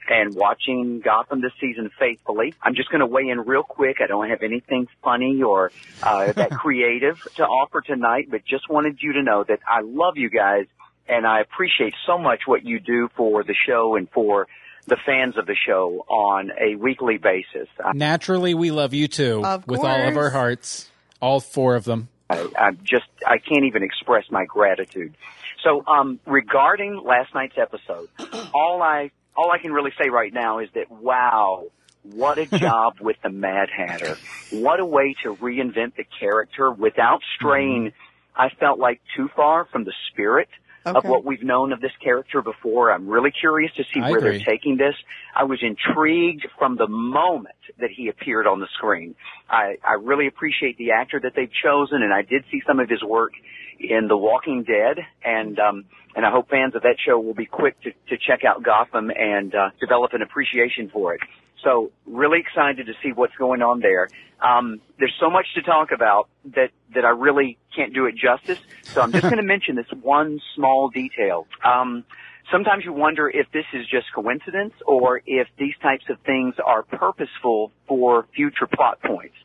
[0.08, 2.54] and watching Gotham this season faithfully.
[2.62, 3.98] I'm just going to weigh in real quick.
[4.02, 9.02] I don't have anything funny or uh, that creative to offer tonight, but just wanted
[9.02, 10.66] you to know that I love you guys
[11.06, 14.46] and I appreciate so much what you do for the show and for
[14.86, 17.68] the fans of the show on a weekly basis.
[17.94, 22.08] Naturally, we love you too, with all of our hearts, all four of them.
[22.28, 25.16] I, I'm just, I can't even express my gratitude.
[25.64, 28.08] So, um, regarding last night's episode,
[28.54, 31.66] all I, all I can really say right now is that wow,
[32.02, 34.16] what a job with the Mad Hatter.
[34.50, 37.92] What a way to reinvent the character without straying,
[38.34, 40.48] I felt like too far from the spirit
[40.84, 42.92] of what we've known of this character before.
[42.92, 44.38] I'm really curious to see I where agree.
[44.38, 44.94] they're taking this.
[45.34, 49.14] I was intrigued from the moment that he appeared on the screen.
[49.48, 52.88] I, I really appreciate the actor that they've chosen and I did see some of
[52.88, 53.32] his work
[53.78, 55.84] in The Walking Dead and, um,
[56.14, 59.10] and I hope fans of that show will be quick to, to check out Gotham
[59.10, 61.20] and, uh, develop an appreciation for it.
[61.62, 64.08] So really excited to see what's going on there.
[64.40, 68.58] Um, there's so much to talk about that, that I really can't do it justice.
[68.84, 71.46] So I'm just going to mention this one small detail.
[71.64, 72.04] Um,
[72.50, 76.82] sometimes you wonder if this is just coincidence or if these types of things are
[76.82, 79.36] purposeful for future plot points.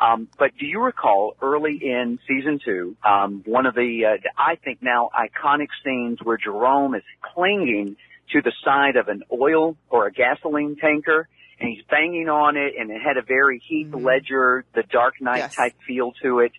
[0.00, 4.56] Um, but do you recall early in season two, um, one of the, uh, I
[4.56, 7.02] think now iconic scenes where Jerome is
[7.34, 7.96] clinging
[8.32, 11.28] to the side of an oil or a gasoline tanker
[11.60, 15.38] and he's banging on it and it had a very Heath Ledger, the Dark Knight
[15.38, 15.54] Yes.
[15.56, 16.52] type feel to it.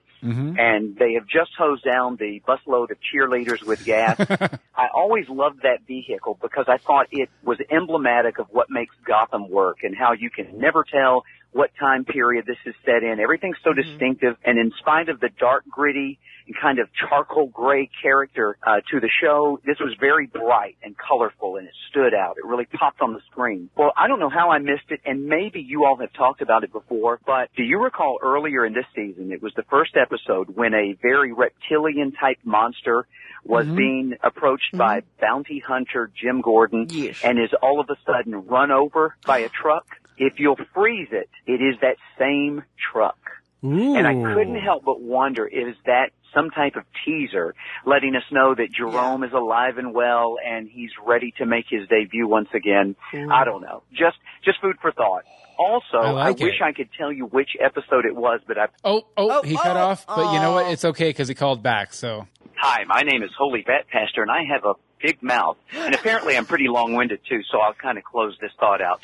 [0.58, 4.18] And they have just hosed down the busload of cheerleaders with gas.
[4.76, 9.50] I always loved that vehicle because I thought it was emblematic of what makes Gotham
[9.50, 11.26] work and how you can never tell
[11.56, 13.22] what time period this is set in.
[13.22, 13.82] Everything's so mm-hmm.
[13.82, 18.82] distinctive and in spite of the dark, gritty, and kind of charcoal gray character uh,
[18.92, 22.36] to the show, this was very bright and colorful and it stood out.
[22.38, 23.70] It really popped on the screen.
[23.78, 26.66] Well, I don't know how I missed it and maybe you all have talked about
[26.66, 30.50] it before, but do you recall earlier in this season, it was the first episode
[30.50, 33.08] when a very reptilian type monster
[33.46, 33.76] was mm-hmm.
[33.78, 34.80] being approached mm-hmm.
[34.80, 37.22] by bounty hunter Jim Gordon Yes.
[37.24, 39.86] and is all of a sudden run over by a truck.
[40.18, 43.18] If you'll freeze it, it is that same truck.
[43.64, 43.96] Ooh.
[43.96, 47.56] And I couldn't help but wonder, is that some type of teaser
[47.86, 51.88] letting us know that Jerome is alive and well and he's ready to make his
[51.88, 52.96] debut once again?
[53.14, 53.84] I don't know.
[53.92, 55.24] Just, just food for thought.
[55.58, 56.62] Also, I like wish.
[56.62, 59.78] I could tell you which episode it was, but I, Oh, oh, Oh, he cut
[59.78, 60.06] oh, off.
[60.06, 60.66] But you know what?
[60.66, 60.72] oh.
[60.72, 61.94] It's okay because he called back.
[61.94, 65.58] So Hi, my name is Holy Bat Pastor, and I have a big mouth.
[65.74, 69.00] And apparently, I'm pretty long-winded too, so I'll kind of close this thought out.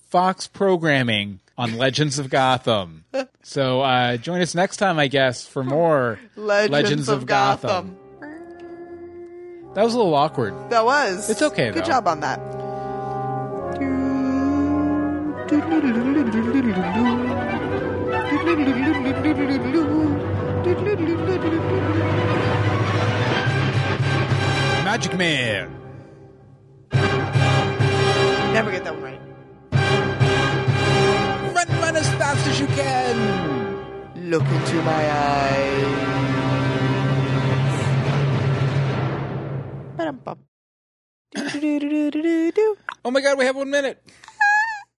[0.09, 3.05] Fox programming on Legends of Gotham.
[3.43, 7.97] So uh, join us next time, I guess, for more Legends, of, Gotham.
[9.73, 10.53] That was a little awkward.
[10.69, 11.29] That was.
[11.29, 11.87] It's okay, Good though.
[11.87, 12.39] job on that.
[24.83, 25.71] Magic Man.
[28.53, 29.24] Never get that one right.
[32.19, 34.29] Run, run as fast as you can.
[34.29, 36.05] Look into my eyes.
[43.03, 44.01] Oh my god, we have one minute.